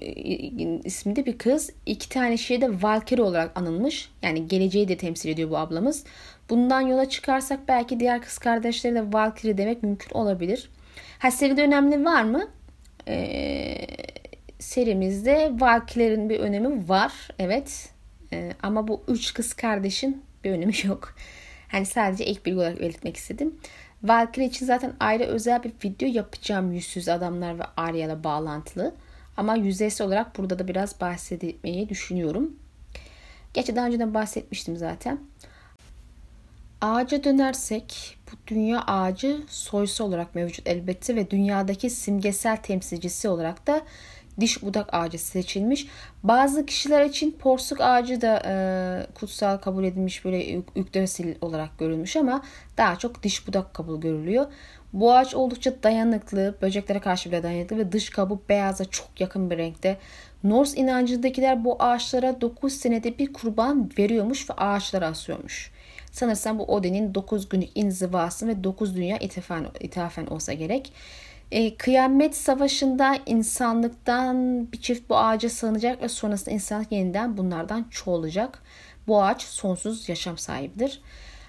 isminde 0.85 1.27
bir 1.27 1.39
kız. 1.39 1.71
İki 1.87 2.09
tane 2.09 2.37
şey 2.37 2.61
de 2.61 2.83
Valkyrie 2.83 3.23
olarak 3.23 3.59
anılmış. 3.59 4.11
Yani 4.23 4.49
geleceği 4.49 4.89
de 4.89 4.97
temsil 4.97 5.29
ediyor 5.29 5.51
bu 5.51 5.57
ablamız. 5.57 6.05
Bundan 6.51 6.81
yola 6.81 7.09
çıkarsak 7.09 7.69
belki 7.69 8.01
diğer 8.01 8.23
kız 8.23 8.39
kardeşleri 8.39 8.95
de 8.95 9.13
Valkyrie 9.13 9.59
demek 9.59 9.83
mümkün 9.83 10.11
olabilir. 10.19 10.71
Ha 11.19 11.31
seride 11.31 11.63
önemli 11.63 12.05
var 12.05 12.23
mı? 12.23 12.49
Ee, 13.09 13.87
serimizde 14.59 15.53
Valkylerin 15.59 16.31
bir 16.31 16.41
önemi 16.41 16.89
var. 16.89 17.13
Evet. 17.39 17.91
Ee, 18.33 18.53
ama 18.63 18.89
bu 18.89 19.03
üç 19.09 19.35
kız 19.35 19.55
kardeşin 19.55 20.23
bir 20.45 20.51
önemi 20.51 20.73
yok. 20.85 21.15
Hani 21.69 21.87
sadece 21.87 22.25
ek 22.25 22.41
bilgi 22.45 22.57
olarak 22.57 22.81
belirtmek 22.81 23.17
istedim. 23.17 23.55
Valkyrie 24.03 24.47
için 24.47 24.67
zaten 24.67 24.93
ayrı 25.01 25.25
özel 25.25 25.63
bir 25.63 25.73
video 25.85 26.09
yapacağım 26.09 26.73
yüzsüz 26.73 27.09
adamlar 27.09 27.59
ve 27.59 27.63
Arya'la 27.77 28.25
bağlantılı. 28.25 28.95
Ama 29.37 29.57
yüzeysel 29.57 30.07
olarak 30.07 30.39
burada 30.39 30.59
da 30.59 30.69
biraz 30.69 31.01
bahsetmeyi 31.01 31.89
düşünüyorum. 31.89 32.57
Gerçi 33.55 33.77
daha 33.77 33.87
önceden 33.87 34.15
bahsetmiştim 34.15 34.77
zaten. 34.77 35.19
Ağaca 36.81 37.25
dönersek 37.25 38.19
bu 38.33 38.37
dünya 38.47 38.81
ağacı 38.81 39.41
soysu 39.49 40.05
olarak 40.05 40.35
mevcut 40.35 40.69
elbette 40.69 41.17
ve 41.17 41.31
dünyadaki 41.31 41.91
simgesel 41.91 42.57
temsilcisi 42.57 43.29
olarak 43.29 43.67
da 43.67 43.83
diş 44.41 44.63
budak 44.63 44.95
ağacı 44.95 45.19
seçilmiş. 45.19 45.87
Bazı 46.23 46.67
kişiler 46.67 47.05
için 47.05 47.33
porsuk 47.33 47.81
ağacı 47.81 48.21
da 48.21 48.43
e, 48.47 48.55
kutsal 49.15 49.57
kabul 49.57 49.85
edilmiş 49.85 50.25
böyle 50.25 50.63
yüklesil 50.77 51.35
olarak 51.41 51.79
görülmüş 51.79 52.17
ama 52.17 52.43
daha 52.77 52.97
çok 52.97 53.23
diş 53.23 53.49
budak 53.49 53.75
kabul 53.75 54.01
görülüyor. 54.01 54.47
Bu 54.93 55.13
ağaç 55.13 55.35
oldukça 55.35 55.83
dayanıklı, 55.83 56.55
böceklere 56.63 57.01
karşı 57.01 57.31
bile 57.31 57.43
dayanıklı 57.43 57.79
ve 57.79 57.93
dış 57.93 58.11
kabuğu 58.11 58.41
beyaza 58.49 58.85
çok 58.85 59.21
yakın 59.21 59.51
bir 59.51 59.59
renkte. 59.59 59.97
Norse 60.45 60.81
inancındakiler 60.81 61.65
bu 61.65 61.77
ağaçlara 61.79 62.41
9 62.41 62.73
senede 62.73 63.19
bir 63.19 63.33
kurban 63.33 63.91
veriyormuş 63.99 64.51
ve 64.51 64.55
ağaçlara 64.55 65.07
asıyormuş. 65.07 65.71
Sanırsam 66.13 66.59
bu 66.59 66.65
Odin'in 66.65 67.15
9 67.15 67.49
günlük 67.49 67.71
inzivası 67.75 68.49
ve 68.49 68.65
9 68.65 68.97
dünya 68.97 69.19
ithafen, 69.19 69.67
ithafen 69.81 70.27
olsa 70.27 70.53
gerek. 70.53 70.93
E, 71.51 71.77
kıyamet 71.77 72.37
savaşında 72.37 73.19
insanlıktan 73.27 74.69
bir 74.73 74.81
çift 74.81 75.11
bu 75.11 75.17
ağaca 75.17 75.51
sığınacak 75.51 76.03
ve 76.03 76.09
sonrasında 76.09 76.51
insanlık 76.51 76.93
yeniden 76.93 77.37
bunlardan 77.37 77.87
çoğalacak. 77.91 78.63
Bu 79.07 79.23
ağaç 79.23 79.43
sonsuz 79.43 80.09
yaşam 80.09 80.39
sahibidir. 80.39 81.01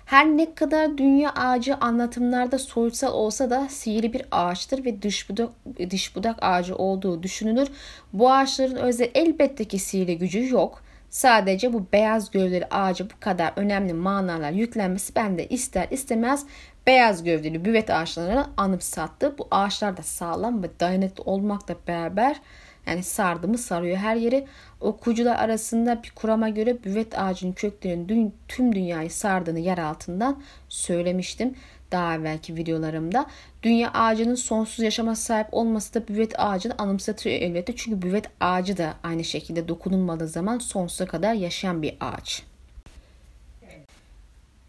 Her 0.06 0.26
ne 0.26 0.56
kadar 0.56 0.98
dünya 0.98 1.30
ağacı 1.30 1.76
anlatımlarda 1.76 2.60
soyutsal 2.60 3.14
olsa 3.14 3.50
da 3.50 3.68
sihirli 3.70 4.14
bir 4.14 4.22
ağaçtır 4.32 4.86
ve 4.86 5.02
dış 5.02 5.30
budak, 5.30 5.50
dış 5.90 6.16
budak 6.16 6.38
ağacı 6.42 6.76
olduğu 6.76 7.24
düşünülür. 7.24 7.68
Bu 8.14 8.32
ağaçların 8.32 8.76
özel 8.76 9.10
elbette 9.16 9.66
ki 9.66 9.80
sihirli 9.80 10.18
gücü 10.18 10.54
yok. 10.54 10.84
Sadece 11.10 11.74
bu 11.74 11.86
beyaz 11.94 12.32
gövdeli 12.32 12.66
ağacı 12.66 13.10
bu 13.10 13.14
kadar 13.20 13.54
önemli 13.56 13.94
manalar 13.94 14.52
yüklenmesi 14.52 15.16
bende 15.16 15.48
ister 15.48 15.88
istemez 15.92 16.46
beyaz 16.88 17.24
gövdeli 17.24 17.66
büvet 17.66 17.90
ağaçlarını 17.90 18.48
anımsattı. 18.58 19.38
Bu 19.38 19.48
ağaçlar 19.52 19.98
da 19.98 20.04
sağlam 20.04 20.64
ve 20.64 20.68
dayanıklı 20.80 21.24
olmakla 21.24 21.76
beraber 21.88 22.42
Yani 22.88 23.04
sardı 23.04 23.48
mı 23.48 23.58
sarıyor 23.58 23.98
her 23.98 24.16
yeri. 24.16 24.48
Okuyucular 24.82 25.36
arasında 25.36 26.04
bir 26.04 26.10
kurama 26.10 26.50
göre 26.50 26.84
büvet 26.84 27.20
ağacının 27.20 27.54
köklerinin 27.54 28.36
tüm 28.48 28.76
dünyayı 28.76 29.12
sardığını 29.12 29.60
yer 29.60 29.78
altından 29.78 30.44
söylemiştim 30.70 31.56
daha 31.92 32.16
evvelki 32.16 32.56
videolarımda. 32.56 33.26
Dünya 33.64 33.92
ağacının 33.94 34.36
sonsuz 34.36 34.80
yaşama 34.80 35.16
sahip 35.16 35.48
olması 35.52 35.94
da 35.94 36.08
büvet 36.08 36.40
ağacını 36.40 36.74
anımsatıyor 36.78 37.36
elbette. 37.36 37.76
Çünkü 37.76 38.02
büvet 38.02 38.26
ağacı 38.40 38.78
da 38.78 38.94
aynı 39.04 39.24
şekilde 39.24 39.68
dokunulmadığı 39.68 40.28
zaman 40.28 40.60
sonsuza 40.60 41.06
kadar 41.06 41.34
yaşayan 41.34 41.82
bir 41.82 41.98
ağaç. 42.00 42.44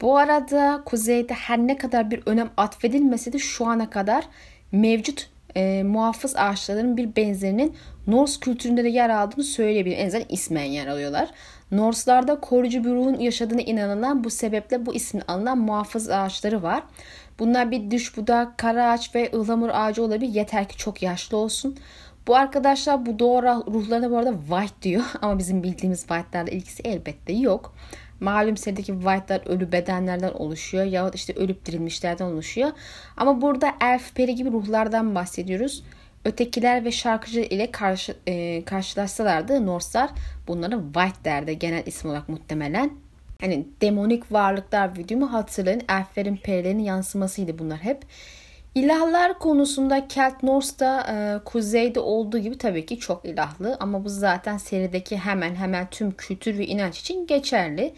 Bu 0.01 0.17
arada 0.17 0.83
kuzeyde 0.85 1.35
her 1.35 1.59
ne 1.59 1.79
kadar 1.79 2.11
bir 2.11 2.23
önem 2.27 2.51
atfedilmese 2.57 3.33
de 3.33 3.39
şu 3.39 3.67
ana 3.67 3.91
kadar 3.91 4.25
mevcut 4.73 5.31
e, 5.57 5.83
muhafız 5.83 6.37
ağaçların 6.37 6.97
bir 6.97 7.17
benzerinin 7.17 7.77
Norse 8.07 8.41
kültüründe 8.41 8.85
de 8.85 8.89
yer 8.89 9.11
aldığını 9.11 9.45
söyleyebilirim. 9.45 10.03
En 10.03 10.07
azından 10.07 10.27
ismen 10.29 10.65
yer 10.65 10.87
alıyorlar. 10.87 11.31
Norse'larda 11.73 12.41
koruyucu 12.41 12.85
bir 12.85 12.91
ruhun 12.91 13.19
yaşadığına 13.19 13.61
inanılan 13.61 14.25
bu 14.25 14.31
sebeple 14.31 14.87
bu 14.87 14.95
ismin 14.95 15.23
alınan 15.29 15.59
muhafız 15.59 16.11
ağaçları 16.11 16.63
var. 16.63 16.83
Bunlar 17.39 17.71
bir 17.71 17.91
düş 17.91 18.17
budak, 18.17 18.59
kara 18.59 18.91
ağaç 18.91 19.15
ve 19.15 19.31
ıhlamur 19.35 19.71
ağacı 19.73 20.03
olabilir. 20.03 20.35
Yeter 20.35 20.69
ki 20.69 20.77
çok 20.77 21.03
yaşlı 21.03 21.37
olsun. 21.37 21.77
Bu 22.27 22.37
arkadaşlar 22.37 23.07
bu 23.07 23.19
doğru 23.19 23.47
ruhlarına 23.47 24.11
bu 24.11 24.17
arada 24.17 24.35
white 24.49 24.83
diyor. 24.83 25.05
Ama 25.23 25.39
bizim 25.39 25.63
bildiğimiz 25.63 26.01
white'larla 26.01 26.51
ilgisi 26.51 26.83
elbette 26.83 27.33
yok. 27.33 27.75
Malum 28.21 28.57
serideki 28.57 28.93
white'lar 28.93 29.47
ölü 29.47 29.73
bedenlerden 29.73 30.33
oluşuyor. 30.33 30.85
Yahut 30.85 31.15
işte 31.15 31.33
ölüp 31.33 31.67
dirilmişlerden 31.67 32.25
oluşuyor. 32.25 32.71
Ama 33.17 33.43
burada 33.43 33.75
elf, 33.81 34.15
peri 34.15 34.35
gibi 34.35 34.51
ruhlardan 34.51 35.15
bahsediyoruz. 35.15 35.83
Ötekiler 36.25 36.85
ve 36.85 36.93
şarkıcı 36.93 37.41
ile 37.41 37.71
karşı, 37.71 38.17
e, 38.27 38.65
karşılaşsalardı 38.65 39.67
Norse'lar 39.67 40.11
bunları 40.49 40.83
White 40.95 41.25
derdi 41.25 41.59
genel 41.59 41.87
isim 41.87 42.11
olarak 42.11 42.29
muhtemelen. 42.29 42.91
Hani 43.41 43.67
demonik 43.81 44.33
varlıklar 44.33 44.99
videomu 44.99 45.33
hatırlayın. 45.33 45.83
Elflerin, 45.89 46.37
perilerin 46.37 46.79
yansımasıydı 46.79 47.59
bunlar 47.59 47.79
hep. 47.79 48.03
İlahlar 48.79 49.39
konusunda 49.39 50.09
Kelt 50.09 50.43
Norse'da 50.43 51.07
e, 51.11 51.45
kuzeyde 51.45 52.01
olduğu 52.01 52.39
gibi 52.39 52.59
tabii 52.59 52.87
ki 52.87 52.99
çok 52.99 53.25
ilahlı 53.25 53.77
ama 53.81 54.05
bu 54.05 54.09
zaten 54.09 54.57
serideki 54.57 55.17
hemen 55.17 55.55
hemen 55.55 55.91
tüm 55.91 56.13
kültür 56.13 56.59
ve 56.59 56.67
inanç 56.67 57.01
için 57.01 57.27
geçerli. 57.27 57.95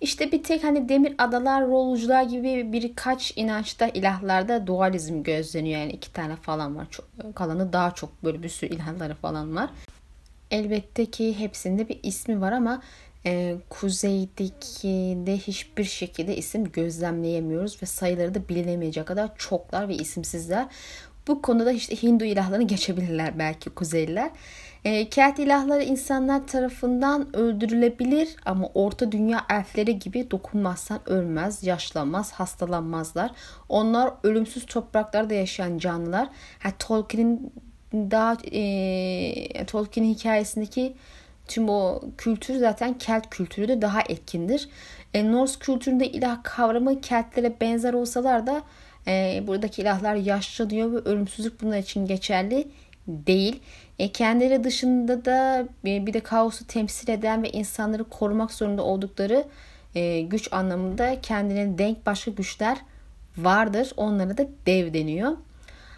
İşte 0.00 0.32
bir 0.32 0.42
tek 0.42 0.64
hani 0.64 0.88
demir 0.88 1.14
adalar, 1.18 1.66
rolcular 1.66 2.22
gibi 2.22 2.72
birkaç 2.72 3.32
inançta 3.36 3.88
ilahlarda 3.88 4.66
dualizm 4.66 5.22
gözleniyor. 5.22 5.80
Yani 5.80 5.92
iki 5.92 6.12
tane 6.12 6.36
falan 6.36 6.76
var. 6.76 6.86
Çok, 6.90 7.06
kalanı 7.34 7.72
daha 7.72 7.90
çok 7.90 8.24
böyle 8.24 8.42
bir 8.42 8.48
sürü 8.48 8.74
ilahları 8.74 9.14
falan 9.14 9.56
var. 9.56 9.70
Elbette 10.50 11.06
ki 11.06 11.38
hepsinde 11.38 11.88
bir 11.88 12.00
ismi 12.02 12.40
var 12.40 12.52
ama 12.52 12.82
e, 13.26 13.56
kuzeydeki 13.70 15.18
de 15.26 15.36
hiçbir 15.36 15.84
şekilde 15.84 16.36
isim 16.36 16.72
gözlemleyemiyoruz 16.72 17.82
ve 17.82 17.86
sayıları 17.86 18.34
da 18.34 18.48
bilinemeyecek 18.48 19.06
kadar 19.06 19.36
çoklar 19.36 19.88
ve 19.88 19.94
isimsizler. 19.94 20.66
Bu 21.28 21.42
konuda 21.42 21.72
işte 21.72 22.02
Hindu 22.02 22.24
ilahlarını 22.24 22.66
geçebilirler 22.66 23.38
belki 23.38 23.70
Kuzeyliler. 23.70 24.30
E, 24.84 25.08
Kelt 25.08 25.38
ilahları 25.38 25.82
insanlar 25.82 26.46
tarafından 26.46 27.36
öldürülebilir 27.36 28.36
ama 28.44 28.68
Orta 28.74 29.12
Dünya 29.12 29.46
elfleri 29.50 29.98
gibi 29.98 30.30
dokunmazsan 30.30 31.00
ölmez, 31.06 31.62
yaşlanmaz, 31.64 32.32
hastalanmazlar. 32.32 33.30
Onlar 33.68 34.12
ölümsüz 34.22 34.66
topraklarda 34.66 35.34
yaşayan 35.34 35.78
canlılar. 35.78 36.28
Ha, 36.58 36.68
Tolkien'in 36.78 37.52
daha 37.92 38.36
e, 38.52 39.66
Tolkien'in 39.66 40.14
hikayesindeki 40.14 40.94
Tüm 41.48 41.68
o 41.68 42.00
kültür 42.18 42.58
zaten 42.58 42.98
Kelt 42.98 43.30
kültürü 43.30 43.68
de 43.68 43.82
daha 43.82 44.00
etkindir. 44.00 44.68
E, 45.14 45.32
Norse 45.32 45.58
kültüründe 45.58 46.08
ilah 46.08 46.38
kavramı 46.42 47.00
Keltlere 47.00 47.60
benzer 47.60 47.92
olsalar 47.94 48.46
da 48.46 48.62
e, 49.06 49.42
buradaki 49.46 49.82
ilahlar 49.82 50.14
yaşlanıyor 50.14 50.92
ve 50.92 50.96
ölümsüzlük 50.96 51.62
bunlar 51.62 51.78
için 51.78 52.06
geçerli 52.06 52.68
değil. 53.08 53.60
E, 53.98 54.08
kendileri 54.12 54.64
dışında 54.64 55.24
da 55.24 55.68
e, 55.86 56.06
bir 56.06 56.12
de 56.12 56.20
kaosu 56.20 56.66
temsil 56.66 57.08
eden 57.08 57.42
ve 57.42 57.50
insanları 57.50 58.04
korumak 58.04 58.52
zorunda 58.52 58.82
oldukları 58.82 59.44
e, 59.94 60.20
güç 60.20 60.52
anlamında 60.52 61.20
kendilerine 61.20 61.78
denk 61.78 62.06
başka 62.06 62.30
güçler 62.30 62.78
vardır. 63.36 63.92
Onlara 63.96 64.38
da 64.38 64.46
dev 64.66 64.94
deniyor. 64.94 65.36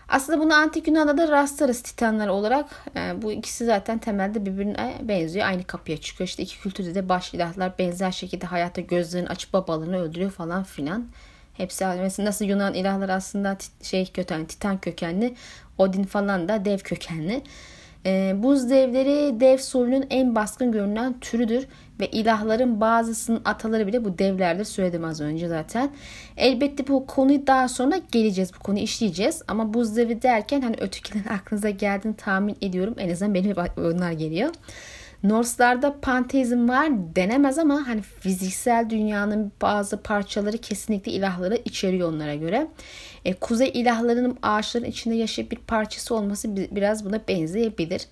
Aslında 0.09 0.41
bunu 0.41 0.55
antik 0.55 0.89
Yunan'da 0.89 1.19
da 1.19 1.29
rastlarız 1.29 1.83
titanlar 1.83 2.29
olarak. 2.29 2.67
Yani 2.95 3.23
bu 3.23 3.33
ikisi 3.33 3.65
zaten 3.65 3.99
temelde 3.99 4.47
birbirine 4.47 4.95
benziyor. 5.03 5.47
Aynı 5.47 5.65
kapıya 5.65 5.97
çıkıyor. 5.97 6.29
İşte 6.29 6.43
iki 6.43 6.61
kültürde 6.61 6.95
de 6.95 7.09
baş 7.09 7.35
ilahlar 7.35 7.79
benzer 7.79 8.13
şekilde 8.13 8.47
hayatta 8.47 8.81
gözlerini 8.81 9.29
açıp 9.29 9.53
babalarını 9.53 10.03
öldürüyor 10.03 10.31
falan 10.31 10.63
filan. 10.63 11.07
Hepsi 11.55 11.85
mesela 11.85 12.29
nasıl 12.29 12.45
Yunan 12.45 12.75
ilahları 12.75 13.13
aslında 13.13 13.57
şey 13.83 14.07
kökenli, 14.07 14.47
titan 14.47 14.81
kökenli, 14.81 15.35
Odin 15.79 16.05
falan 16.05 16.49
da 16.49 16.65
dev 16.65 16.79
kökenli. 16.79 17.43
E, 18.07 18.35
buz 18.37 18.71
devleri 18.71 19.41
dev 19.41 19.59
soyunun 19.59 20.05
en 20.11 20.35
baskın 20.35 20.73
görünen 20.73 21.21
türüdür 21.21 21.67
ve 22.01 22.07
ilahların 22.07 22.81
bazısının 22.81 23.41
ataları 23.45 23.87
bile 23.87 24.05
bu 24.05 24.19
devlerdir 24.19 24.65
söyledim 24.65 25.05
az 25.05 25.21
önce 25.21 25.49
zaten. 25.49 25.91
Elbette 26.37 26.89
bu 26.89 27.07
konuyu 27.07 27.47
daha 27.47 27.69
sonra 27.69 27.97
geleceğiz 28.13 28.51
bu 28.55 28.59
konuyu 28.59 28.85
işleyeceğiz 28.85 29.43
ama 29.49 29.75
buz 29.75 29.97
devi 29.97 30.23
derken 30.23 30.61
hani 30.61 30.77
ötekilerin 30.81 31.29
aklınıza 31.35 31.71
geldiğini 31.71 32.17
tahmin 32.17 32.57
ediyorum 32.61 32.95
en 32.99 33.11
azından 33.11 33.35
benim 33.35 33.55
onlar 33.77 34.13
geliyor. 34.13 34.51
Norse'larda 35.23 36.01
panteizm 36.01 36.69
var 36.69 36.91
denemez 37.17 37.59
ama 37.59 37.89
hani 37.89 38.03
fiziksel 38.03 38.91
dünyanın 38.91 39.53
bazı 39.63 40.03
parçaları 40.03 40.59
kesinlikle 40.59 41.13
ilahları 41.13 41.59
içeriyor 41.65 42.09
onlara 42.13 42.35
göre. 42.35 42.69
E, 43.25 43.35
kuzey 43.35 43.71
ilahlarının 43.75 44.39
ağaçların 44.43 44.85
içinde 44.85 45.15
yaşayıp 45.15 45.53
bir 45.53 45.57
parçası 45.57 46.15
olması 46.15 46.57
biraz 46.57 47.05
buna 47.05 47.21
benzeyebilir. 47.29 48.03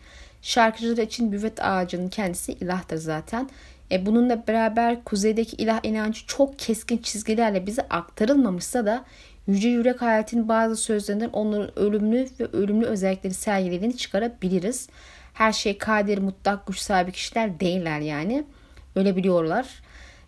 Şarkıcılar 0.42 1.02
için 1.02 1.32
büvet 1.32 1.64
ağacının 1.64 2.08
kendisi 2.08 2.52
ilahtır 2.52 2.96
zaten. 2.96 3.50
E, 3.92 4.06
bununla 4.06 4.46
beraber 4.46 5.04
kuzeydeki 5.04 5.56
ilah 5.56 5.80
inancı 5.82 6.26
çok 6.26 6.58
keskin 6.58 6.98
çizgilerle 6.98 7.66
bize 7.66 7.82
aktarılmamışsa 7.82 8.86
da 8.86 9.04
Yüce 9.46 9.68
Yürek 9.68 10.02
Hayat'ın 10.02 10.48
bazı 10.48 10.76
sözlerinden 10.76 11.30
onların 11.32 11.78
ölümlü 11.78 12.28
ve 12.40 12.46
ölümlü 12.52 12.86
özellikleri 12.86 13.34
sergilediğini 13.34 13.96
çıkarabiliriz. 13.96 14.88
Her 15.34 15.52
şey 15.52 15.78
kadir, 15.78 16.18
mutlak 16.18 16.66
güç 16.66 16.78
sahibi 16.78 17.12
kişiler 17.12 17.60
değiller 17.60 18.00
yani. 18.00 18.44
Öyle 18.96 19.16
biliyorlar. 19.16 19.82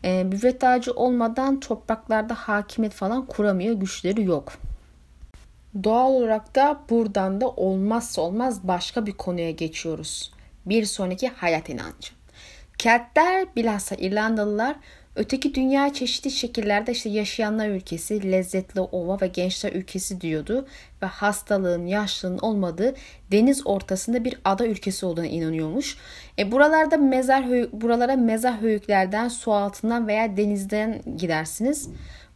E, 0.05 0.33
büvet 0.33 0.65
ağacı 0.65 0.93
olmadan 0.93 1.61
topraklarda 1.61 2.35
hakimiyet 2.35 2.95
falan 2.95 3.27
kuramıyor, 3.27 3.75
güçleri 3.75 4.25
yok. 4.25 4.53
Doğal 5.85 6.11
olarak 6.11 6.55
da 6.55 6.81
buradan 6.91 7.41
da 7.41 7.49
olmazsa 7.49 8.23
olmaz 8.23 8.69
başka 8.69 9.07
bir 9.07 9.13
konuya 9.13 9.51
geçiyoruz. 9.51 10.33
Bir 10.67 10.85
sonraki 10.85 11.29
hayat 11.29 11.69
inancı. 11.69 12.16
Keltler 12.79 13.47
bilhassa 13.57 13.95
İrlandalılar 13.95 14.77
öteki 15.17 15.55
dünya 15.55 15.93
çeşitli 15.93 16.31
şekillerde 16.31 16.93
işte 16.93 17.09
yaşayanlar 17.09 17.69
ülkesi, 17.69 18.33
lezzetli 18.33 18.81
ova 18.81 19.21
ve 19.21 19.27
gençler 19.27 19.73
ülkesi 19.73 20.21
diyordu 20.21 20.67
ve 21.03 21.07
hastalığın, 21.07 21.87
yaşlılığın 21.87 22.39
olmadığı 22.39 22.95
deniz 23.33 23.67
ortasında 23.67 24.25
bir 24.25 24.39
ada 24.45 24.67
ülkesi 24.67 25.07
olduğuna 25.07 25.27
inanıyormuş. 25.27 25.97
E 26.39 26.53
buralarda 26.53 26.97
mezar 26.97 27.45
buralara 27.73 28.17
mezar 28.17 28.61
höyüklerden, 28.61 29.29
su 29.29 29.53
altından 29.53 30.09
veya 30.09 30.37
denizden 30.37 31.03
gidersiniz. 31.17 31.89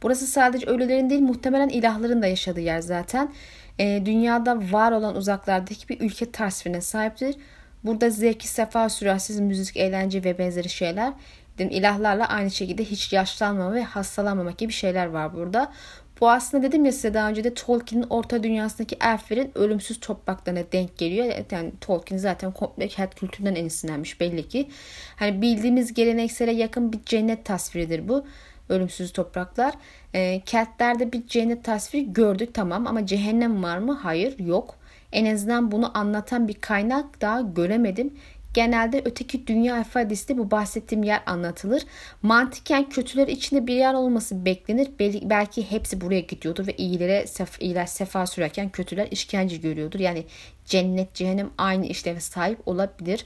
Burası 0.02 0.26
sadece 0.26 0.66
ölülerin 0.66 1.10
değil 1.10 1.22
muhtemelen 1.22 1.68
ilahların 1.68 2.22
da 2.22 2.26
yaşadığı 2.26 2.60
yer 2.60 2.80
zaten. 2.80 3.32
E, 3.78 4.06
dünyada 4.06 4.58
var 4.72 4.92
olan 4.92 5.16
uzaklardaki 5.16 5.88
bir 5.88 6.00
ülke 6.00 6.30
tasvirine 6.30 6.80
sahiptir. 6.80 7.36
Burada 7.84 8.10
zevki 8.10 8.48
sefa 8.48 8.88
sürersiz 8.88 9.40
müzik, 9.40 9.76
eğlence 9.76 10.24
ve 10.24 10.38
benzeri 10.38 10.68
şeyler. 10.68 11.12
Dedim, 11.58 11.70
ilahlarla 11.70 12.28
aynı 12.28 12.50
şekilde 12.50 12.84
hiç 12.84 13.12
yaşlanmama 13.12 13.74
ve 13.74 13.82
hastalanmamak 13.82 14.58
gibi 14.58 14.72
şeyler 14.72 15.06
var 15.06 15.34
burada. 15.34 15.72
Bu 16.20 16.30
aslında 16.30 16.66
dedim 16.66 16.84
ya 16.84 16.92
size 16.92 17.14
daha 17.14 17.28
önce 17.28 17.44
de 17.44 17.54
Tolkien'in 17.54 18.06
orta 18.10 18.42
dünyasındaki 18.42 18.96
elflerin 19.00 19.52
ölümsüz 19.54 20.00
topraklarına 20.00 20.60
denk 20.72 20.98
geliyor. 20.98 21.26
Yani 21.50 21.72
Tolkien 21.80 22.18
zaten 22.18 22.52
komple 22.52 22.88
Kelt 22.88 23.14
kültüründen 23.14 23.54
esinlenmiş 23.54 24.20
belli 24.20 24.48
ki. 24.48 24.68
Hani 25.16 25.42
bildiğimiz 25.42 25.94
geleneksele 25.94 26.52
yakın 26.52 26.92
bir 26.92 27.02
cennet 27.06 27.44
tasviridir 27.44 28.08
bu 28.08 28.26
ölümsüz 28.68 29.12
topraklar. 29.12 29.74
E, 30.14 30.40
Keltlerde 30.40 31.12
bir 31.12 31.26
cennet 31.26 31.64
tasviri 31.64 32.12
gördük 32.12 32.54
tamam 32.54 32.86
ama 32.86 33.06
cehennem 33.06 33.62
var 33.62 33.78
mı? 33.78 33.98
Hayır 34.02 34.38
yok. 34.38 34.79
En 35.12 35.34
azından 35.34 35.70
bunu 35.70 35.98
anlatan 35.98 36.48
bir 36.48 36.54
kaynak 36.54 37.20
daha 37.20 37.40
göremedim. 37.40 38.14
genelde 38.54 39.02
öteki 39.04 39.46
dünya 39.46 39.80
ifadesiyle 39.80 40.38
bu 40.38 40.50
bahsettiğim 40.50 41.04
yer 41.04 41.22
anlatılır. 41.26 41.82
Mantıken 42.22 42.88
kötüler 42.88 43.28
içinde 43.28 43.66
bir 43.66 43.74
yer 43.74 43.94
olması 43.94 44.44
beklenir. 44.44 44.88
Belki 45.30 45.70
hepsi 45.70 46.00
buraya 46.00 46.20
gidiyordur 46.20 46.66
ve 46.66 46.72
iyilere 46.76 47.26
sef, 47.26 47.62
iyiler 47.62 47.86
sefa 47.86 48.26
sürerken 48.26 48.70
kötüler 48.70 49.08
işkence 49.10 49.56
görüyordur. 49.56 50.00
Yani 50.00 50.24
cennet 50.64 51.14
cehennem 51.14 51.50
aynı 51.58 51.86
işleve 51.86 52.20
sahip 52.20 52.68
olabilir. 52.68 53.24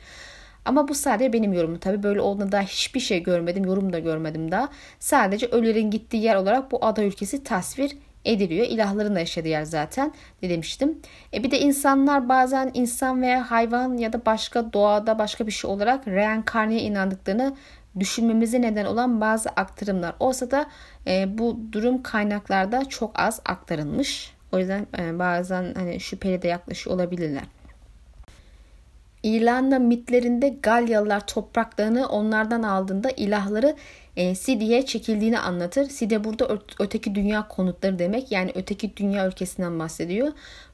Ama 0.65 0.89
bu 0.89 0.95
sadece 0.95 1.33
benim 1.33 1.53
yorumum. 1.53 1.79
Tabii 1.79 2.03
böyle 2.03 2.21
olduğunda 2.21 2.53
daha 2.53 2.63
hiçbir 2.63 3.01
şey 3.01 3.23
görmedim. 3.23 3.65
Yorum 3.65 3.93
da 3.93 3.99
görmedim 3.99 4.51
daha. 4.51 4.69
Sadece 4.99 5.47
ölülerin 5.47 5.91
gittiği 5.91 6.23
yer 6.23 6.37
olarak 6.37 6.73
bu 6.73 6.85
ada 6.85 7.05
ülkesi 7.05 7.45
tasvir 7.45 7.97
ediliyor. 8.25 8.67
İlahların 8.67 9.15
da 9.15 9.19
yaşadığı 9.19 9.49
yer 9.49 9.63
zaten 9.63 10.13
ne 10.43 10.51
demiştim. 10.51 10.99
E 11.35 11.45
bir 11.45 11.51
de 11.51 11.61
insanlar 11.61 12.29
bazen 12.29 12.71
insan 12.75 13.23
veya 13.23 13.51
hayvan 13.51 13.97
ya 13.97 14.13
da 14.13 14.27
başka 14.27 14.73
doğada 14.73 15.19
başka 15.19 15.47
bir 15.47 15.53
şey 15.53 15.71
olarak 15.71 16.09
reenkarneye 16.09 16.81
inandıklarını 16.81 17.57
düşünmemize 18.01 18.63
neden 18.63 18.85
olan 18.85 19.21
bazı 19.21 19.49
aktarımlar 19.51 20.15
olsa 20.21 20.51
da 20.51 20.67
e, 21.07 21.39
bu 21.39 21.59
durum 21.73 22.03
kaynaklarda 22.03 22.85
çok 22.85 23.21
az 23.21 23.41
aktarılmış. 23.45 24.35
O 24.53 24.59
yüzden 24.59 24.87
e, 24.99 25.19
bazen 25.19 25.75
hani 25.75 26.01
şüpheli 26.01 26.43
de 26.43 26.49
yaklaşıyor 26.49 26.97
olabilirler. 26.97 27.45
İrlanda 29.25 29.79
mitlerinde 29.79 30.49
Galyalılar 30.49 31.27
topraklarını 31.27 32.09
onlardan 32.09 32.63
aldığında 32.63 33.11
ilahları 33.11 33.77
e, 34.17 34.35
Sidi'ye 34.35 34.87
çekildiğini 34.87 35.39
anlatır. 35.39 35.89
Side 35.89 36.25
burada 36.25 36.59
öteki 36.79 37.15
dünya 37.15 37.49
konutları 37.49 37.99
demek. 37.99 38.33
Yani 38.33 38.53
öteki 38.55 38.97
dünya 38.97 39.29
ülkesinden 39.29 39.79
bahsediyor. 39.79 40.33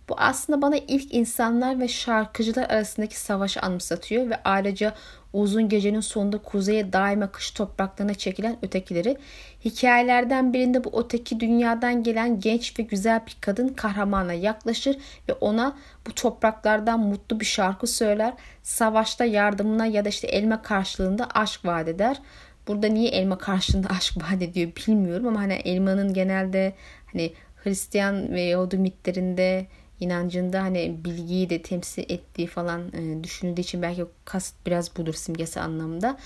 Bu 0.09 0.15
aslında 0.17 0.63
bana 0.63 0.77
ilk 0.77 1.15
insanlar 1.15 1.81
ve 1.81 1.89
şarkıcılar 1.89 2.71
arasındaki 2.71 3.21
savaşı 3.21 3.61
anımsatıyor 3.61 4.31
ve 4.31 4.41
ayrıca 4.45 4.95
uzun 5.33 5.69
gecenin 5.69 6.01
sonunda 6.01 6.39
kuzeye 6.39 6.93
daima 6.93 7.33
kış 7.33 7.51
topraklarına 7.51 8.15
çekilen 8.15 8.57
ötekileri. 8.63 9.17
Hikayelerden 9.65 10.53
birinde 10.53 10.85
bu 10.85 11.01
öteki 11.05 11.41
dünyadan 11.41 12.03
gelen 12.03 12.41
genç 12.41 12.79
ve 12.79 12.83
güzel 12.83 13.27
bir 13.27 13.37
kadın 13.41 13.69
kahramana 13.69 14.33
yaklaşır 14.33 14.99
ve 15.29 15.33
ona 15.33 15.77
bu 16.07 16.15
topraklardan 16.15 17.01
mutlu 17.01 17.41
bir 17.41 17.45
şarkı 17.45 17.87
söyler. 17.87 18.33
Savaşta 18.63 19.25
yardımına 19.25 19.87
ya 19.87 20.05
da 20.05 20.09
işte 20.09 20.27
elma 20.27 20.63
karşılığında 20.63 21.29
aşk 21.35 21.65
vaat 21.65 21.89
eder. 21.89 22.21
Burada 22.69 22.87
niye 22.87 23.11
elma 23.11 23.39
karşılığında 23.39 23.89
aşk 23.97 24.17
vaat 24.17 24.43
ediyor 24.43 24.71
bilmiyorum 24.77 25.27
ama 25.27 25.41
hani 25.41 25.53
elmanın 25.55 26.15
genelde 26.15 26.75
hani 27.13 27.33
Hristiyan 27.65 28.33
ve 28.33 28.41
Yahudi 28.41 28.79
mitlerinde 28.79 29.67
inancında 30.01 30.63
hani 30.63 31.05
bilgiyi 31.05 31.51
de 31.51 31.63
temsil 31.63 32.05
ettiği 32.09 32.47
falan 32.47 32.93
e, 32.93 33.25
düşünüldüğü 33.25 33.61
için 33.61 33.83
belki 33.83 34.05
kasıt 34.25 34.67
biraz 34.67 34.97
budur 34.97 35.15
simgesi 35.15 35.61
anlamında. 35.61 36.17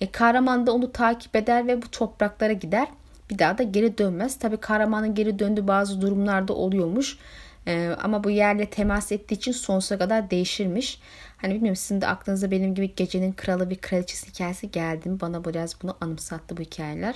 E, 0.00 0.10
kahraman 0.10 0.66
da 0.66 0.72
onu 0.72 0.92
takip 0.92 1.36
eder 1.36 1.66
ve 1.66 1.82
bu 1.82 1.90
topraklara 1.90 2.52
gider. 2.52 2.88
Bir 3.30 3.38
daha 3.38 3.58
da 3.58 3.62
geri 3.62 3.98
dönmez. 3.98 4.38
Tabi 4.38 4.56
kahramanın 4.56 5.14
geri 5.14 5.38
döndüğü 5.38 5.68
bazı 5.68 6.00
durumlarda 6.00 6.52
oluyormuş. 6.52 7.18
E, 7.66 7.96
ama 8.02 8.24
bu 8.24 8.30
yerle 8.30 8.70
temas 8.70 9.12
ettiği 9.12 9.34
için 9.34 9.52
sonsuza 9.52 9.98
kadar 9.98 10.30
değişirmiş. 10.30 11.00
Hani 11.36 11.54
bilmiyorum 11.54 11.76
sizin 11.76 12.00
de 12.00 12.06
aklınıza 12.06 12.50
benim 12.50 12.74
gibi 12.74 12.94
gecenin 12.94 13.32
kralı 13.32 13.70
bir 13.70 13.76
kraliçesi 13.76 14.28
hikayesi 14.28 14.70
geldi 14.70 15.08
mi? 15.08 15.20
Bana 15.20 15.44
biraz 15.44 15.82
bunu 15.82 15.96
anımsattı 16.00 16.56
bu 16.56 16.60
hikayeler. 16.62 17.14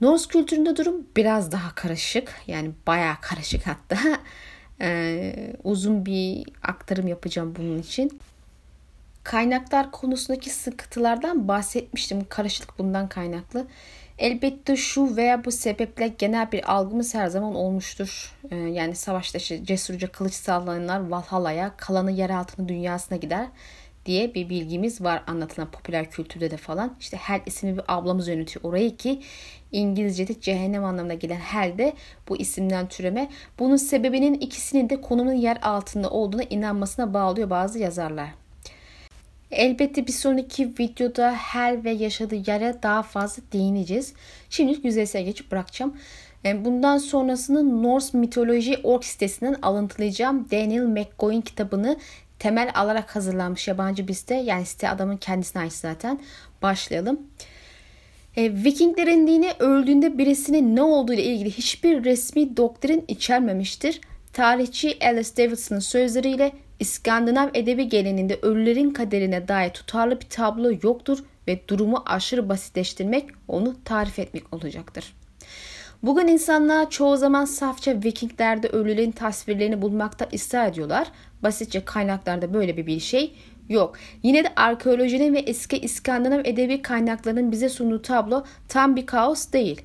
Norse 0.00 0.28
kültüründe 0.28 0.76
durum 0.76 1.06
biraz 1.16 1.52
daha 1.52 1.74
karışık. 1.74 2.34
Yani 2.46 2.70
bayağı 2.86 3.16
karışık 3.20 3.66
hatta. 3.66 3.96
Ee, 4.80 5.52
uzun 5.64 6.06
bir 6.06 6.44
aktarım 6.62 7.08
yapacağım 7.08 7.54
bunun 7.58 7.78
için. 7.78 8.20
Kaynaklar 9.24 9.90
konusundaki 9.90 10.50
sıkıntılardan 10.50 11.48
bahsetmiştim. 11.48 12.26
Karışıklık 12.28 12.78
bundan 12.78 13.08
kaynaklı. 13.08 13.66
Elbette 14.18 14.76
şu 14.76 15.16
veya 15.16 15.44
bu 15.44 15.52
sebeple 15.52 16.08
genel 16.08 16.52
bir 16.52 16.72
algımız 16.72 17.14
her 17.14 17.26
zaman 17.26 17.54
olmuştur. 17.54 18.32
Ee, 18.50 18.56
yani 18.56 18.94
savaşta 18.94 19.38
işte 19.38 19.64
cesurca 19.64 20.12
kılıç 20.12 20.34
sallayanlar 20.34 21.08
Valhalla'ya, 21.08 21.76
kalanı 21.76 22.12
yer 22.12 22.30
altını 22.30 22.68
dünyasına 22.68 23.18
gider 23.18 23.46
diye 24.06 24.34
bir 24.34 24.48
bilgimiz 24.48 25.00
var 25.00 25.22
anlatılan 25.26 25.70
popüler 25.70 26.10
kültürde 26.10 26.50
de 26.50 26.56
falan. 26.56 26.96
İşte 27.00 27.16
Hel 27.16 27.40
isimli 27.46 27.76
bir 27.76 27.84
ablamız 27.88 28.28
yönetiyor 28.28 28.64
orayı 28.64 28.96
ki 28.96 29.20
İngilizce'de 29.72 30.40
cehennem 30.40 30.84
anlamına 30.84 31.14
gelen 31.14 31.36
Hel 31.36 31.78
de 31.78 31.92
bu 32.28 32.36
isimden 32.36 32.88
türeme. 32.88 33.28
Bunun 33.58 33.76
sebebinin 33.76 34.34
ikisinin 34.34 34.90
de 34.90 35.00
konumun 35.00 35.32
yer 35.32 35.58
altında 35.62 36.10
olduğuna 36.10 36.42
inanmasına 36.42 37.14
bağlıyor 37.14 37.50
bazı 37.50 37.78
yazarlar. 37.78 38.28
Elbette 39.50 40.06
bir 40.06 40.12
sonraki 40.12 40.68
videoda 40.68 41.32
Hel 41.32 41.84
ve 41.84 41.90
yaşadığı 41.90 42.50
yere 42.50 42.78
daha 42.82 43.02
fazla 43.02 43.42
değineceğiz. 43.52 44.12
Şimdi 44.50 44.86
yüzeysel 44.86 45.24
geçip 45.24 45.50
bırakacağım. 45.52 45.96
E, 46.44 46.64
bundan 46.64 46.98
sonrasını 46.98 47.82
Norse 47.82 48.18
Mitoloji 48.18 48.78
Org 48.82 49.04
sitesinden 49.04 49.56
alıntılayacağım. 49.62 50.50
Daniel 50.50 50.82
McGowan 50.82 51.40
kitabını 51.40 51.96
temel 52.38 52.70
alarak 52.74 53.16
hazırlanmış 53.16 53.68
yabancı 53.68 54.08
bir 54.08 54.14
site. 54.14 54.34
Yani 54.34 54.66
site 54.66 54.88
adamın 54.88 55.16
kendisine 55.16 55.62
ait 55.62 55.72
zaten. 55.72 56.20
Başlayalım. 56.62 57.20
E, 58.36 58.64
Vikinglerin 58.64 59.26
dini 59.26 59.52
öldüğünde 59.58 60.18
birisinin 60.18 60.76
ne 60.76 60.82
olduğu 60.82 61.12
ile 61.12 61.22
ilgili 61.22 61.50
hiçbir 61.50 62.04
resmi 62.04 62.56
doktrin 62.56 63.04
içermemiştir. 63.08 64.00
Tarihçi 64.32 64.98
Alice 65.00 65.36
Davidson'ın 65.36 65.80
sözleriyle 65.80 66.52
İskandinav 66.80 67.48
edebi 67.54 67.88
geleneğinde 67.88 68.38
ölülerin 68.42 68.90
kaderine 68.90 69.48
dair 69.48 69.70
tutarlı 69.70 70.20
bir 70.20 70.26
tablo 70.26 70.72
yoktur 70.82 71.18
ve 71.48 71.68
durumu 71.68 72.02
aşırı 72.06 72.48
basitleştirmek 72.48 73.30
onu 73.48 73.84
tarif 73.84 74.18
etmek 74.18 74.54
olacaktır. 74.54 75.14
Bugün 76.02 76.28
insanlar 76.28 76.90
çoğu 76.90 77.16
zaman 77.16 77.44
safça 77.44 78.02
Vikinglerde 78.04 78.68
ölülerin 78.68 79.12
tasvirlerini 79.12 79.82
bulmakta 79.82 80.28
ısrar 80.34 80.68
ediyorlar. 80.68 81.08
Basitçe 81.42 81.84
kaynaklarda 81.84 82.54
böyle 82.54 82.76
bir, 82.76 82.86
bir 82.86 83.00
şey 83.00 83.34
yok. 83.68 83.96
Yine 84.22 84.44
de 84.44 84.52
arkeolojinin 84.56 85.34
ve 85.34 85.38
eski 85.38 85.78
İskandinav 85.78 86.40
edebi 86.44 86.82
kaynaklarının 86.82 87.52
bize 87.52 87.68
sunduğu 87.68 88.02
tablo 88.02 88.44
tam 88.68 88.96
bir 88.96 89.06
kaos 89.06 89.52
değil. 89.52 89.82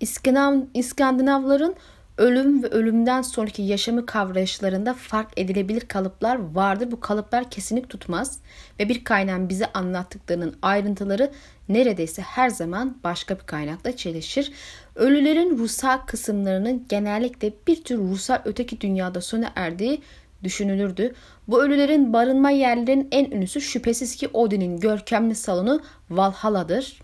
İskandinav, 0.00 0.60
İskandinavların 0.74 1.74
ölüm 2.18 2.62
ve 2.62 2.66
ölümden 2.66 3.22
sonraki 3.22 3.62
yaşamı 3.62 4.06
kavrayışlarında 4.06 4.94
fark 4.94 5.28
edilebilir 5.36 5.80
kalıplar 5.80 6.54
vardır. 6.54 6.90
Bu 6.90 7.00
kalıplar 7.00 7.50
kesinlik 7.50 7.90
tutmaz 7.90 8.38
ve 8.80 8.88
bir 8.88 9.04
kaynağın 9.04 9.48
bize 9.48 9.72
anlattıklarının 9.72 10.56
ayrıntıları 10.62 11.30
neredeyse 11.68 12.22
her 12.22 12.48
zaman 12.48 12.98
başka 13.04 13.38
bir 13.38 13.44
kaynakla 13.46 13.96
çelişir. 13.96 14.52
Ölülerin 14.94 15.58
ruhsal 15.58 15.98
kısımlarının 15.98 16.86
genellikle 16.88 17.52
bir 17.66 17.84
tür 17.84 17.98
ruhsal 17.98 18.38
öteki 18.44 18.80
dünyada 18.80 19.20
sona 19.20 19.52
erdiği 19.56 20.02
düşünülürdü. 20.44 21.14
Bu 21.48 21.62
ölülerin 21.62 22.12
barınma 22.12 22.50
yerlerinin 22.50 23.08
en 23.10 23.30
ünlüsü 23.30 23.60
şüphesiz 23.60 24.16
ki 24.16 24.28
Odin'in 24.32 24.80
görkemli 24.80 25.34
salonu 25.34 25.80
Valhalla'dır. 26.10 27.00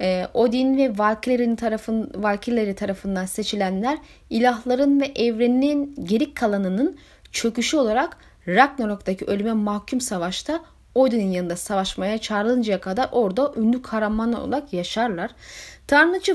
Ee, 0.00 0.26
Odin 0.34 0.76
ve 0.76 0.98
Valkyrie 0.98 1.56
tarafın, 1.56 2.10
Valkyrie 2.14 2.74
tarafından 2.74 3.26
seçilenler 3.26 3.98
ilahların 4.30 5.00
ve 5.00 5.06
evrenin 5.06 5.94
geri 6.04 6.34
kalanının 6.34 6.96
çöküşü 7.32 7.76
olarak 7.76 8.16
Ragnarok'taki 8.48 9.24
ölüme 9.24 9.52
mahkum 9.52 10.00
savaşta 10.00 10.60
Odin'in 10.94 11.30
yanında 11.30 11.56
savaşmaya 11.56 12.18
çağrılıncaya 12.18 12.80
kadar 12.80 13.08
orada 13.12 13.52
ünlü 13.56 13.82
kahramanlar 13.82 14.40
olarak 14.40 14.72
yaşarlar. 14.72 15.30
Tanrıçı 15.86 16.34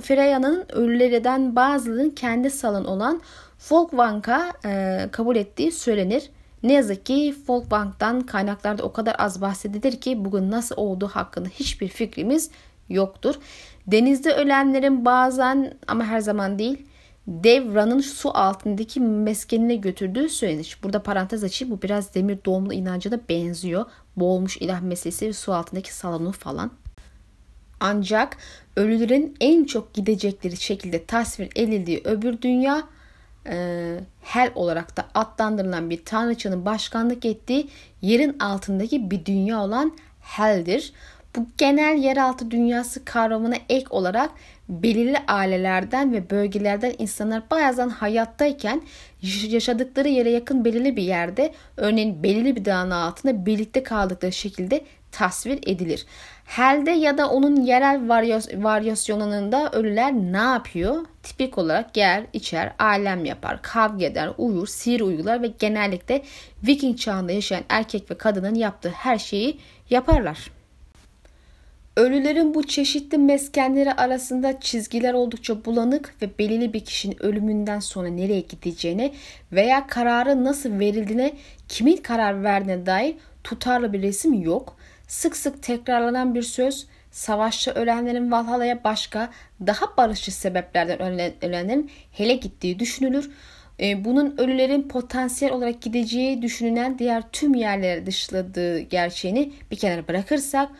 Freya'nın 0.00 0.64
ölülerden 0.72 1.56
bazılarının 1.56 2.10
kendi 2.10 2.50
salon 2.50 2.84
olan 2.84 3.20
Folkvank'a 3.58 4.52
e, 4.64 5.08
kabul 5.12 5.36
ettiği 5.36 5.72
söylenir. 5.72 6.30
Ne 6.62 6.72
yazık 6.72 7.06
ki 7.06 7.34
Folkvank'tan 7.46 8.20
kaynaklarda 8.20 8.82
o 8.82 8.92
kadar 8.92 9.16
az 9.18 9.40
bahsedilir 9.40 10.00
ki 10.00 10.24
bugün 10.24 10.50
nasıl 10.50 10.76
olduğu 10.76 11.08
hakkında 11.08 11.48
hiçbir 11.48 11.88
fikrimiz 11.88 12.50
yoktur. 12.88 13.34
Denizde 13.86 14.32
ölenlerin 14.32 15.04
bazen 15.04 15.74
ama 15.86 16.04
her 16.04 16.20
zaman 16.20 16.58
değil 16.58 16.86
Devra'nın 17.26 18.00
su 18.00 18.30
altındaki 18.38 19.00
meskenine 19.00 19.76
götürdüğü 19.76 20.28
söylenir. 20.28 20.78
Burada 20.82 21.02
parantez 21.02 21.44
açayım 21.44 21.74
bu 21.74 21.82
biraz 21.82 22.14
demir 22.14 22.38
doğumlu 22.44 22.72
inancına 22.72 23.20
benziyor. 23.28 23.84
Boğulmuş 24.16 24.56
ilah 24.56 24.80
meselesi 24.80 25.26
ve 25.26 25.32
su 25.32 25.52
altındaki 25.52 25.94
salonu 25.94 26.32
falan. 26.32 26.70
Ancak 27.80 28.36
ölülerin 28.76 29.36
en 29.40 29.64
çok 29.64 29.94
gidecekleri 29.94 30.56
şekilde 30.56 31.04
tasvir 31.04 31.50
edildiği 31.56 32.00
öbür 32.04 32.42
dünya 32.42 32.82
e, 33.48 34.00
Hel 34.22 34.50
olarak 34.54 34.96
da 34.96 35.04
adlandırılan 35.14 35.90
bir 35.90 36.04
tanrıçanın 36.04 36.66
başkanlık 36.66 37.24
ettiği 37.24 37.68
yerin 38.02 38.38
altındaki 38.38 39.10
bir 39.10 39.24
dünya 39.24 39.60
olan 39.60 39.92
Hel'dir. 40.20 40.92
Bu 41.36 41.46
genel 41.58 41.98
yeraltı 41.98 42.50
dünyası 42.50 43.04
kavramına 43.04 43.56
ek 43.68 43.86
olarak 43.90 44.30
belirli 44.68 45.18
ailelerden 45.28 46.12
ve 46.12 46.30
bölgelerden 46.30 46.94
insanlar 46.98 47.42
bazen 47.50 47.88
hayattayken 47.88 48.82
yaşadıkları 49.48 50.08
yere 50.08 50.30
yakın 50.30 50.64
belirli 50.64 50.96
bir 50.96 51.02
yerde 51.02 51.52
örneğin 51.76 52.22
belirli 52.22 52.56
bir 52.56 52.64
dağın 52.64 52.90
altında 52.90 53.46
birlikte 53.46 53.82
kaldıkları 53.82 54.32
şekilde 54.32 54.84
tasvir 55.12 55.58
edilir. 55.66 56.06
Helde 56.44 56.90
ya 56.90 57.18
da 57.18 57.30
onun 57.30 57.56
yerel 57.56 58.08
varyasyonunda 58.64 59.70
ölüler 59.72 60.12
ne 60.12 60.36
yapıyor? 60.36 61.06
Tipik 61.22 61.58
olarak 61.58 61.96
yer, 61.96 62.26
içer, 62.32 62.72
alem 62.78 63.24
yapar, 63.24 63.62
kavga 63.62 64.04
eder, 64.04 64.30
uyur, 64.38 64.66
sihir 64.66 65.00
uygular 65.00 65.42
ve 65.42 65.46
genellikle 65.58 66.22
Viking 66.66 66.98
çağında 66.98 67.32
yaşayan 67.32 67.64
erkek 67.68 68.10
ve 68.10 68.18
kadının 68.18 68.54
yaptığı 68.54 68.90
her 68.90 69.18
şeyi 69.18 69.60
yaparlar. 69.90 70.50
Ölülerin 71.96 72.54
bu 72.54 72.66
çeşitli 72.66 73.18
meskenleri 73.18 73.92
arasında 73.92 74.60
çizgiler 74.60 75.14
oldukça 75.14 75.64
bulanık 75.64 76.14
ve 76.22 76.38
belirli 76.38 76.72
bir 76.72 76.84
kişinin 76.84 77.22
ölümünden 77.22 77.80
sonra 77.80 78.08
nereye 78.08 78.40
gideceğine 78.40 79.12
veya 79.52 79.86
kararı 79.86 80.44
nasıl 80.44 80.78
verildiğine, 80.78 81.32
kimin 81.68 81.96
karar 81.96 82.44
verdiğine 82.44 82.86
dair 82.86 83.14
tutarlı 83.44 83.92
bir 83.92 84.02
resim 84.02 84.42
yok. 84.42 84.76
Sık 85.08 85.36
sık 85.36 85.62
tekrarlanan 85.62 86.34
bir 86.34 86.42
söz 86.42 86.86
savaşta 87.10 87.70
ölenlerin 87.70 88.32
Valhalla'ya 88.32 88.84
başka 88.84 89.30
daha 89.66 89.96
barışçı 89.96 90.32
sebeplerden 90.32 91.02
ölenlerin 91.42 91.90
hele 92.12 92.34
gittiği 92.34 92.78
düşünülür. 92.78 93.30
E, 93.80 94.04
bunun 94.04 94.34
ölülerin 94.38 94.82
potansiyel 94.82 95.54
olarak 95.54 95.82
gideceği 95.82 96.42
düşünülen 96.42 96.98
diğer 96.98 97.22
tüm 97.32 97.54
yerlere 97.54 98.06
dışladığı 98.06 98.78
gerçeğini 98.80 99.52
bir 99.70 99.76
kenara 99.76 100.08
bırakırsak 100.08 100.70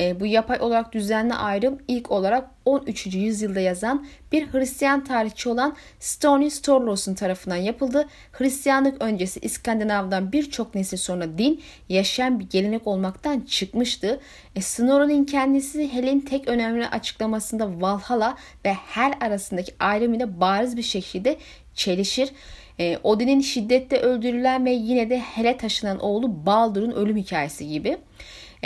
e, 0.00 0.20
bu 0.20 0.26
yapay 0.26 0.60
olarak 0.60 0.92
düzenli 0.92 1.34
ayrım 1.34 1.78
ilk 1.88 2.10
olarak 2.10 2.50
13. 2.64 3.06
yüzyılda 3.06 3.60
yazan 3.60 4.06
bir 4.32 4.52
Hristiyan 4.52 5.04
tarihçi 5.04 5.48
olan 5.48 5.76
Stony 6.00 6.50
Storlos'un 6.50 7.14
tarafından 7.14 7.56
yapıldı. 7.56 8.08
Hristiyanlık 8.32 9.02
öncesi 9.02 9.40
İskandinav'dan 9.40 10.32
birçok 10.32 10.74
nesil 10.74 10.96
sonra 10.96 11.38
din 11.38 11.62
yaşayan 11.88 12.40
bir 12.40 12.48
gelenek 12.50 12.86
olmaktan 12.86 13.40
çıkmıştı. 13.40 14.20
E, 14.56 14.60
Snorri'nin 14.60 15.24
kendisi 15.24 15.92
Hel'in 15.92 16.20
tek 16.20 16.48
önemli 16.48 16.86
açıklamasında 16.86 17.80
Valhalla 17.80 18.36
ve 18.64 18.72
Hel 18.72 19.12
arasındaki 19.20 19.72
ayrım 19.78 20.14
ile 20.14 20.40
bariz 20.40 20.76
bir 20.76 20.82
şekilde 20.82 21.36
çelişir. 21.74 22.30
E, 22.78 22.98
Odin'in 23.02 23.40
şiddetle 23.40 23.98
öldürülen 23.98 24.64
ve 24.64 24.70
yine 24.70 25.10
de 25.10 25.18
Hel'e 25.18 25.56
taşınan 25.56 25.98
oğlu 25.98 26.46
Baldur'un 26.46 26.90
ölüm 26.90 27.16
hikayesi 27.16 27.68
gibi. 27.68 27.98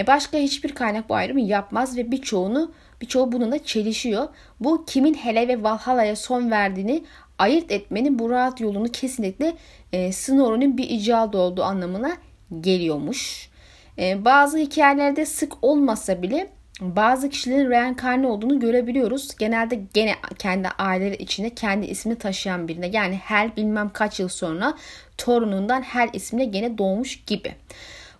E 0.01 0.07
başka 0.07 0.39
hiçbir 0.39 0.75
kaynak 0.75 1.09
bu 1.09 1.15
ayrımı 1.15 1.41
yapmaz 1.41 1.97
ve 1.97 2.11
birçoğunu 2.11 2.73
birçoğu 3.01 3.33
bununla 3.33 3.65
çelişiyor. 3.65 4.29
Bu 4.61 4.85
kimin 4.85 5.15
hele 5.15 5.49
ve 5.49 5.63
Valhalla'ya 5.63 6.17
son 6.17 6.51
verdiğini 6.51 7.05
ayırt 7.39 7.73
etmenin 7.73 8.19
bu 8.19 8.31
rahat 8.31 8.61
yolunu 8.61 8.89
kesinlikle 8.89 9.57
e, 9.93 10.13
Snorri'nin 10.13 10.79
bir 10.79 10.91
icadı 10.91 11.39
olduğu 11.39 11.63
anlamına 11.63 12.17
geliyormuş. 12.61 13.51
E, 13.99 14.25
bazı 14.25 14.59
hikayelerde 14.59 15.27
sık 15.27 15.53
olmasa 15.63 16.23
bile 16.23 16.51
bazı 16.81 17.29
kişilerin 17.29 17.71
reenkarne 17.71 18.27
olduğunu 18.27 18.61
görebiliyoruz. 18.61 19.37
Genelde 19.39 19.81
gene 19.95 20.15
kendi 20.39 20.69
aileleri 20.69 21.23
içinde 21.23 21.51
kendi 21.51 21.87
ismini 21.87 22.19
taşıyan 22.19 22.69
birine 22.69 22.87
yani 22.87 23.15
Hel 23.15 23.57
bilmem 23.57 23.91
kaç 23.93 24.21
yıl 24.21 24.29
sonra 24.29 24.75
torunundan 25.19 25.83
Hel 25.83 26.09
ismine 26.13 26.45
gene 26.45 26.79
doğmuş 26.79 27.25
gibi. 27.25 27.55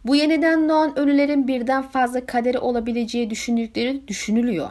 Bu 0.05 0.17
yeniden 0.17 0.69
doğan 0.69 0.99
ölülerin 0.99 1.49
birden 1.49 1.83
fazla 1.83 2.27
kaderi 2.27 2.59
olabileceği 2.59 3.31
düşündükleri 3.31 4.09
düşünülüyor. 4.09 4.69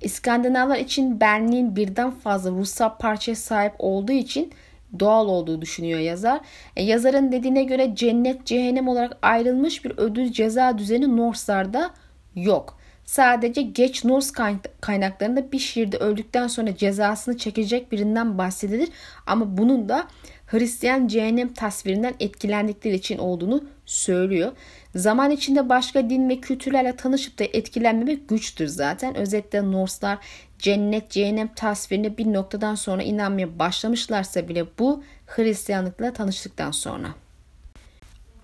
İskandinavlar 0.00 0.76
için 0.76 1.20
benliğin 1.20 1.76
birden 1.76 2.10
fazla 2.10 2.50
ruhsal 2.50 2.98
parçaya 2.98 3.36
sahip 3.36 3.72
olduğu 3.78 4.12
için 4.12 4.52
doğal 5.00 5.28
olduğu 5.28 5.62
düşünüyor 5.62 6.00
yazar. 6.00 6.40
E, 6.76 6.82
yazarın 6.82 7.32
dediğine 7.32 7.64
göre 7.64 7.92
cennet 7.94 8.46
cehennem 8.46 8.88
olarak 8.88 9.16
ayrılmış 9.22 9.84
bir 9.84 9.92
ödül 9.96 10.32
ceza 10.32 10.78
düzeni 10.78 11.16
Norse'larda 11.16 11.90
yok. 12.34 12.78
Sadece 13.04 13.62
geç 13.62 14.04
Norse 14.04 14.32
kaynaklarında 14.80 15.52
bir 15.52 15.58
şiirde 15.58 15.96
öldükten 15.96 16.46
sonra 16.46 16.76
cezasını 16.76 17.38
çekecek 17.38 17.92
birinden 17.92 18.38
bahsedilir. 18.38 18.88
Ama 19.26 19.56
bunun 19.56 19.88
da 19.88 20.06
Hristiyan 20.54 21.08
cehennem 21.08 21.52
tasvirinden 21.52 22.14
etkilendikleri 22.20 22.94
için 22.94 23.18
olduğunu 23.18 23.64
söylüyor. 23.86 24.52
Zaman 24.94 25.30
içinde 25.30 25.68
başka 25.68 26.10
din 26.10 26.28
ve 26.28 26.40
kültürlerle 26.40 26.96
tanışıp 26.96 27.38
da 27.38 27.44
etkilenmemek 27.44 28.28
güçtür 28.28 28.66
zaten. 28.66 29.14
Özetle 29.14 29.72
Norse'lar 29.72 30.18
cennet 30.58 31.10
cehennem 31.10 31.48
tasvirine 31.54 32.18
bir 32.18 32.32
noktadan 32.32 32.74
sonra 32.74 33.02
inanmaya 33.02 33.58
başlamışlarsa 33.58 34.48
bile 34.48 34.66
bu 34.78 35.02
Hristiyanlıkla 35.26 36.12
tanıştıktan 36.12 36.70
sonra. 36.70 37.08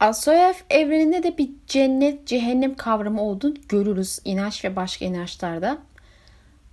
Asoyev 0.01 0.55
evreninde 0.70 1.23
de 1.23 1.38
bir 1.38 1.51
cennet 1.66 2.27
cehennem 2.27 2.75
kavramı 2.75 3.23
olduğunu 3.23 3.55
görürüz 3.68 4.18
inanç 4.25 4.64
ve 4.64 4.77
başka 4.77 5.05
inançlarda. 5.05 5.79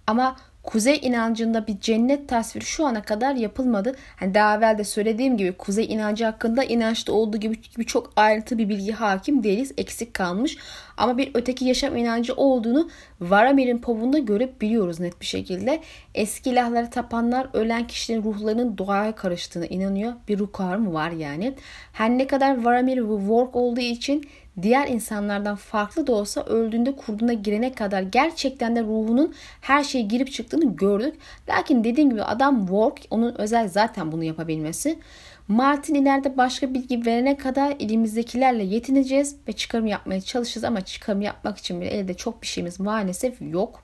Ama 0.08 0.36
kuzey 0.68 1.00
inancında 1.02 1.68
bir 1.68 1.80
cennet 1.80 2.30
tasviri 2.30 2.66
şu 2.66 2.86
ana 2.86 3.02
kadar 3.02 3.36
yapılmadı. 3.36 3.96
Hani 4.16 4.34
daha 4.34 4.58
evvel 4.58 4.78
de 4.78 4.84
söylediğim 4.84 5.38
gibi 5.38 5.52
kuzey 5.52 5.86
inancı 5.86 6.26
hakkında 6.26 6.64
inançta 6.64 7.14
olduğu 7.14 7.38
gibi 7.38 7.56
birçok 7.78 8.14
ayrıntı 8.16 8.58
bir 8.58 8.70
bilgi 8.70 8.92
hakim 8.92 9.44
değiliz. 9.44 9.72
Eksik 9.78 10.14
kalmış. 10.14 10.58
Ama 10.98 11.18
bir 11.18 11.32
öteki 11.34 11.66
yaşam 11.66 11.98
inancı 11.98 12.34
olduğunu 12.34 12.90
Varamir'in 13.22 13.78
povunda 13.78 14.20
görebiliyoruz 14.20 15.00
net 15.00 15.22
bir 15.22 15.26
şekilde. 15.26 15.80
Eski 16.16 16.50
ilahlara 16.50 16.90
tapanlar 16.90 17.48
ölen 17.54 17.88
kişilerin 17.88 18.24
ruhlarının 18.24 18.78
doğaya 18.78 19.16
karıştığına 19.16 19.66
inanıyor. 19.66 20.14
Bir 20.28 20.40
ruh 20.40 20.52
kavramı 20.54 20.94
var 20.94 21.12
yani. 21.12 21.54
Her 21.94 22.10
ne 22.10 22.28
kadar 22.28 22.64
Varamir 22.64 22.98
Work 22.98 23.56
olduğu 23.56 23.82
için 23.82 24.28
diğer 24.62 24.88
insanlardan 24.88 25.56
farklı 25.56 26.08
da 26.08 26.12
olsa 26.12 26.42
öldüğünde 26.44 26.96
kurduna 26.96 27.34
girene 27.34 27.74
kadar 27.74 28.02
gerçekten 28.02 28.76
de 28.76 28.82
ruhunun 28.82 29.34
her 29.62 29.84
şeye 29.84 30.04
girip 30.04 30.32
çıktığını 30.32 30.76
gördük. 30.76 31.16
Lakin 31.50 31.84
dediğim 31.84 32.10
gibi 32.10 32.24
adam 32.24 32.60
work 32.60 33.00
onun 33.10 33.36
özel 33.42 33.70
zaten 33.70 34.12
bunu 34.12 34.24
yapabilmesi. 34.24 35.00
Martin 35.48 35.96
ileride 35.96 36.38
başka 36.38 36.74
bilgi 36.74 37.06
verene 37.06 37.38
kadar 37.38 37.76
elimizdekilerle 37.80 38.64
yetineceğiz 38.64 39.36
ve 39.48 39.54
çıkarım 39.54 39.88
yapmaya 39.88 40.22
çalışacağız 40.22 40.64
ama 40.64 40.82
çıkarım 40.82 41.22
yapmak 41.22 41.58
için 41.58 41.82
bile 41.82 41.90
elde 41.90 42.14
çok 42.14 42.42
bir 42.42 42.48
şeyimiz 42.48 42.80
maalesef 42.80 43.42
yok. 43.42 43.84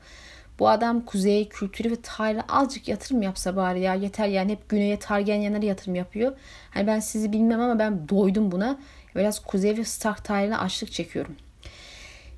Bu 0.59 0.69
adam 0.69 1.05
kuzey 1.05 1.49
kültürü 1.49 1.91
ve 1.91 1.95
tarihe 2.03 2.41
azıcık 2.49 2.87
yatırım 2.87 3.21
yapsa 3.21 3.55
bari 3.55 3.81
ya 3.81 3.93
yeter 3.93 4.27
yani 4.27 4.51
hep 4.51 4.69
güneye 4.69 4.99
Targaryenlere 4.99 5.65
yatırım 5.65 5.95
yapıyor. 5.95 6.33
Hani 6.69 6.87
ben 6.87 6.99
sizi 6.99 7.33
bilmem 7.33 7.61
ama 7.61 7.79
ben 7.79 8.09
doydum 8.09 8.51
buna. 8.51 8.79
Biraz 9.15 9.39
kuzey 9.39 9.77
ve 9.77 9.83
Stark 9.83 10.25
tarihine 10.25 10.57
açlık 10.57 10.91
çekiyorum. 10.91 11.35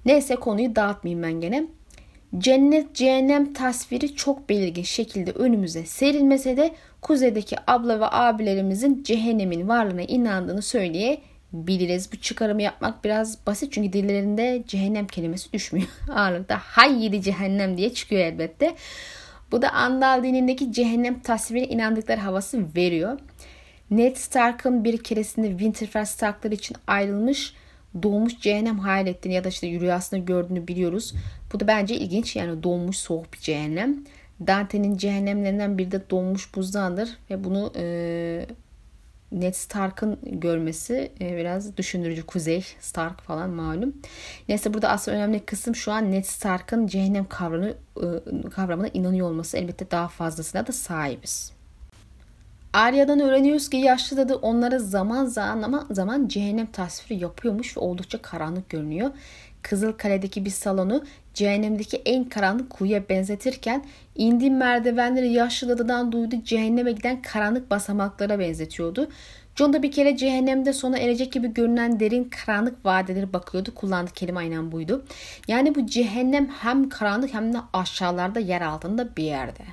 Neyse 0.06 0.36
konuyu 0.36 0.76
dağıtmayayım 0.76 1.24
ben 1.24 1.42
gene. 1.42 1.68
Cennet 2.38 2.96
cehennem 2.96 3.54
tasviri 3.54 4.16
çok 4.16 4.50
belirgin 4.50 4.84
şekilde 4.84 5.32
önümüze 5.32 5.86
serilmese 5.86 6.58
de 6.58 6.76
kuzeydeki 7.02 7.56
abla 7.68 8.00
ve 8.00 8.06
abilerimizin 8.06 9.04
cehennemin 9.04 9.68
varlığına 9.68 10.02
inandığını 10.02 10.62
söyleyebiliriz. 10.62 12.12
Bu 12.14 12.18
çıkarımı 12.18 12.62
yapmak 12.62 13.04
biraz 13.04 13.46
basit 13.48 13.74
çünkü 13.74 13.94
dillerinde 13.94 14.64
cehennem 14.68 15.08
kelimesi 15.08 15.54
düşmüyor. 15.54 15.88
Ağırlıkta 16.16 16.58
hayyidi 16.58 17.22
cehennem 17.22 17.78
diye 17.78 17.94
çıkıyor 17.94 18.22
elbette. 18.22 18.76
Bu 19.52 19.62
da 19.62 19.70
Andal 19.70 20.24
dinindeki 20.24 20.74
cehennem 20.74 21.20
tasvirine 21.20 21.68
inandıkları 21.68 22.20
havası 22.20 22.76
veriyor. 22.76 23.20
Ned 23.92 24.16
Stark'ın 24.16 24.84
bir 24.84 25.04
keresinde 25.04 25.50
Winterfell 25.50 26.06
Stark'ları 26.06 26.54
için 26.54 26.78
ayrılmış 26.88 27.54
doğmuş 28.04 28.40
cehennem 28.40 28.80
hayal 28.80 29.08
ettiğini 29.08 29.34
ya 29.34 29.44
da 29.44 29.50
işte 29.50 29.68
rüyasında 29.68 30.22
gördüğünü 30.22 30.68
biliyoruz. 30.68 31.14
Bu 31.54 31.60
da 31.60 31.68
bence 31.68 31.96
ilginç 31.96 32.36
yani 32.36 32.64
doğmuş 32.64 32.98
soğuk 32.98 33.34
bir 33.34 33.40
cehennem. 33.40 34.04
Dante'nin 34.48 34.98
cehennemlerinden 34.98 35.78
biri 35.78 35.92
de 35.92 36.10
donmuş 36.10 36.56
buzdandır 36.56 37.10
ve 37.30 37.44
bunu 37.44 37.74
e, 37.76 38.46
Ned 39.32 39.54
Stark'ın 39.54 40.20
görmesi 40.24 41.12
e, 41.22 41.38
biraz 41.38 41.78
düşündürücü. 41.78 42.26
Kuzey 42.26 42.66
Stark 42.80 43.22
falan 43.22 43.50
malum. 43.50 43.94
Neyse 44.50 44.74
burada 44.74 44.90
aslında 44.90 45.18
önemli 45.18 45.40
kısım 45.40 45.76
şu 45.76 45.92
an 45.92 46.12
Ned 46.12 46.24
Stark'ın 46.24 46.88
cehennem 46.88 47.26
kavramı, 47.26 47.70
e, 47.70 48.50
kavramına 48.50 48.88
inanıyor 48.88 49.30
olması. 49.30 49.58
Elbette 49.58 49.92
daha 49.92 50.08
fazlasına 50.08 50.68
da 50.68 50.72
sahibiz. 50.72 51.55
Arya'dan 52.76 53.20
öğreniyoruz 53.20 53.70
ki 53.70 53.78
yaşlı 53.78 54.18
dadı 54.18 54.36
onlara 54.36 54.80
zaman 54.80 55.26
zaman 55.26 55.62
ama 55.62 55.86
zaman 55.92 56.28
cehennem 56.28 56.66
tasviri 56.66 57.20
yapıyormuş 57.20 57.78
ve 57.78 57.82
oldukça 57.82 58.22
karanlık 58.22 58.70
görünüyor. 58.70 59.12
Kızıl 59.62 59.92
Kale'deki 59.92 60.46
bir 60.46 60.50
salonu 60.50 61.04
cehennemdeki 61.34 61.98
en 61.98 62.24
karanlık 62.24 62.70
kuyuya 62.70 63.10
benzetirken 63.10 63.86
indiğim 64.16 64.58
merdivenleri 64.58 65.34
yaşlı 65.34 65.70
dadıdan 65.70 66.12
duyduğu 66.12 66.44
cehenneme 66.44 66.92
giden 66.92 67.22
karanlık 67.22 67.72
basamaklara 67.72 68.40
benzetiyordu. 68.40 69.10
John 69.56 69.74
da 69.74 69.84
bir 69.84 69.92
kere 69.92 70.18
cehennemde 70.18 70.74
sona 70.74 70.98
erecek 70.98 71.34
gibi 71.34 71.54
görünen 71.54 72.00
derin 72.00 72.24
karanlık 72.24 72.86
vadeleri 72.86 73.34
bakıyordu. 73.34 73.76
Kullandığı 73.76 74.12
kelime 74.12 74.40
aynen 74.40 74.72
buydu. 74.72 75.06
Yani 75.48 75.76
bu 75.76 75.86
cehennem 75.86 76.48
hem 76.48 76.90
karanlık 76.90 77.34
hem 77.34 77.54
de 77.54 77.58
aşağılarda 77.74 78.40
yer 78.40 78.62
altında 78.62 79.16
bir 79.16 79.24
yerde. 79.24 79.64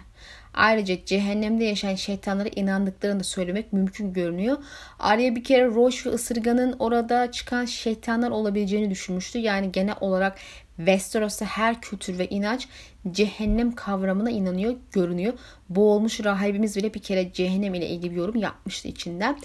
Ayrıca 0.54 1.04
cehennemde 1.04 1.64
yaşayan 1.64 1.94
şeytanlara 1.94 2.48
inandıklarını 2.48 3.20
da 3.20 3.24
söylemek 3.24 3.72
mümkün 3.72 4.12
görünüyor. 4.12 4.58
Arya 4.98 5.36
bir 5.36 5.44
kere 5.44 5.66
Roş 5.66 6.06
ve 6.06 6.10
ısırganın 6.10 6.76
orada 6.78 7.30
çıkan 7.30 7.64
şeytanlar 7.64 8.30
olabileceğini 8.30 8.90
düşünmüştü. 8.90 9.38
Yani 9.38 9.72
genel 9.72 9.96
olarak 10.00 10.38
Westeros'ta 10.76 11.44
her 11.44 11.80
kültür 11.80 12.18
ve 12.18 12.28
inanç 12.28 12.68
cehennem 13.10 13.74
kavramına 13.74 14.30
inanıyor, 14.30 14.74
görünüyor. 14.92 15.32
Boğulmuş 15.68 16.24
rahibimiz 16.24 16.76
bile 16.76 16.94
bir 16.94 17.00
kere 17.00 17.32
cehennem 17.32 17.74
ile 17.74 17.88
ilgili 17.88 18.10
bir 18.10 18.16
yorum 18.16 18.36
yapmıştı 18.36 18.88
içinden. 18.88 19.38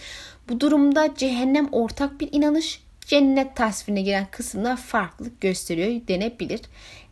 Bu 0.49 0.59
durumda 0.59 1.15
cehennem 1.15 1.69
ortak 1.71 2.19
bir 2.19 2.29
inanış, 2.31 2.83
cennet 3.01 3.55
tasvirine 3.55 4.01
giren 4.01 4.27
kısımlar 4.31 4.77
farklılık 4.77 5.41
gösteriyor 5.41 6.07
denebilir. 6.07 6.61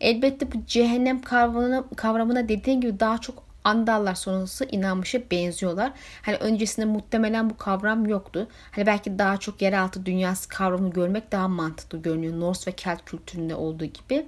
Elbette 0.01 0.51
bu 0.51 0.65
cehennem 0.67 1.21
kavramına, 1.21 1.83
kavramına 1.95 2.49
dediğim 2.49 2.81
gibi 2.81 2.99
daha 2.99 3.17
çok 3.17 3.44
Andallar 3.65 4.15
sonrası 4.15 4.65
inanmışa 4.71 5.19
benziyorlar. 5.31 5.91
Hani 6.21 6.35
öncesinde 6.35 6.85
muhtemelen 6.85 7.49
bu 7.49 7.57
kavram 7.57 8.05
yoktu. 8.05 8.47
Hani 8.71 8.85
belki 8.85 9.19
daha 9.19 9.37
çok 9.37 9.61
yeraltı 9.61 10.05
dünyası 10.05 10.49
kavramını 10.49 10.93
görmek 10.93 11.31
daha 11.31 11.47
mantıklı 11.47 12.01
görünüyor. 12.01 12.39
Norse 12.39 12.71
ve 12.71 12.75
Kelt 12.75 13.05
kültüründe 13.05 13.55
olduğu 13.55 13.85
gibi. 13.85 14.25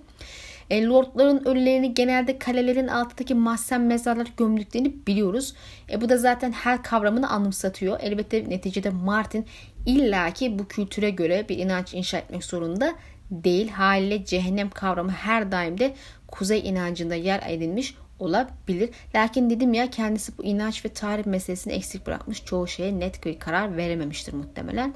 E, 0.69 0.85
lordların 0.85 1.45
ölülerini 1.45 1.93
genelde 1.93 2.39
kalelerin 2.39 2.87
altındaki 2.87 3.35
mahzen 3.35 3.81
mezarlar 3.81 4.27
gömdüklerini 4.37 4.93
biliyoruz. 5.07 5.53
E, 5.91 6.01
bu 6.01 6.09
da 6.09 6.17
zaten 6.17 6.51
her 6.51 6.83
kavramını 6.83 7.29
anımsatıyor. 7.29 7.99
Elbette 8.01 8.49
neticede 8.49 8.89
Martin 8.89 9.45
illaki 9.85 10.59
bu 10.59 10.67
kültüre 10.67 11.09
göre 11.09 11.45
bir 11.49 11.57
inanç 11.57 11.93
inşa 11.93 12.17
etmek 12.17 12.43
zorunda 12.43 12.95
değil. 13.31 13.69
Haliyle 13.69 14.25
cehennem 14.25 14.69
kavramı 14.69 15.11
her 15.11 15.51
daim 15.51 15.79
de 15.79 15.93
kuzey 16.27 16.69
inancında 16.69 17.15
yer 17.15 17.43
edinmiş 17.47 17.95
olabilir. 18.19 18.89
Lakin 19.15 19.49
dedim 19.49 19.73
ya 19.73 19.89
kendisi 19.89 20.37
bu 20.37 20.43
inanç 20.43 20.85
ve 20.85 20.89
tarih 20.89 21.25
meselesini 21.25 21.73
eksik 21.73 22.07
bırakmış. 22.07 22.45
Çoğu 22.45 22.67
şeye 22.67 22.99
net 22.99 23.25
bir 23.25 23.39
karar 23.39 23.77
verememiştir 23.77 24.33
muhtemelen. 24.33 24.93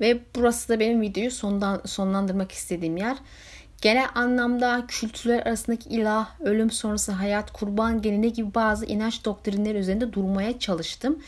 Ve 0.00 0.20
burası 0.34 0.68
da 0.68 0.80
benim 0.80 1.00
videoyu 1.00 1.30
sondan, 1.30 1.80
sonlandırmak 1.84 2.52
istediğim 2.52 2.96
yer. 2.96 3.16
Genel 3.82 4.08
anlamda 4.14 4.84
kültürler 4.88 5.46
arasındaki 5.46 5.88
ilah, 5.88 6.40
ölüm 6.40 6.70
sonrası 6.70 7.12
hayat, 7.12 7.52
kurban 7.52 8.02
gelini 8.02 8.32
gibi 8.32 8.54
bazı 8.54 8.86
inanç 8.86 9.24
doktrinleri 9.24 9.78
üzerinde 9.78 10.12
durmaya 10.12 10.58
çalıştım. 10.58 11.18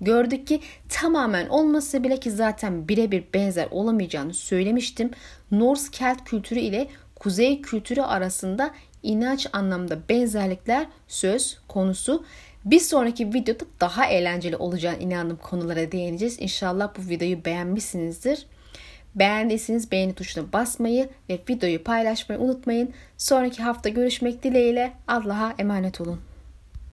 Gördük 0.00 0.46
ki 0.46 0.60
tamamen 0.88 1.48
olmasa 1.48 2.04
bile 2.04 2.20
ki 2.20 2.30
zaten 2.30 2.88
birebir 2.88 3.24
benzer 3.34 3.68
olamayacağını 3.70 4.34
söylemiştim. 4.34 5.10
Norse 5.50 5.90
Kelt 5.90 6.24
kültürü 6.24 6.58
ile 6.58 6.88
Kuzey 7.14 7.62
kültürü 7.62 8.00
arasında 8.00 8.70
inanç 9.06 9.46
anlamda 9.52 9.98
benzerlikler 10.08 10.86
söz 11.08 11.58
konusu. 11.68 12.24
Bir 12.64 12.80
sonraki 12.80 13.34
videoda 13.34 13.64
daha 13.80 14.06
eğlenceli 14.06 14.56
olacağını 14.56 14.98
inandığım 14.98 15.36
konulara 15.36 15.92
değineceğiz. 15.92 16.36
İnşallah 16.40 16.90
bu 16.98 17.08
videoyu 17.08 17.44
beğenmişsinizdir. 17.44 18.46
Beğendiyseniz 19.14 19.92
beğeni 19.92 20.14
tuşuna 20.14 20.52
basmayı 20.52 21.08
ve 21.30 21.38
videoyu 21.48 21.84
paylaşmayı 21.84 22.40
unutmayın. 22.40 22.90
Sonraki 23.18 23.62
hafta 23.62 23.88
görüşmek 23.88 24.42
dileğiyle 24.42 24.92
Allah'a 25.08 25.54
emanet 25.58 26.00
olun. 26.00 26.20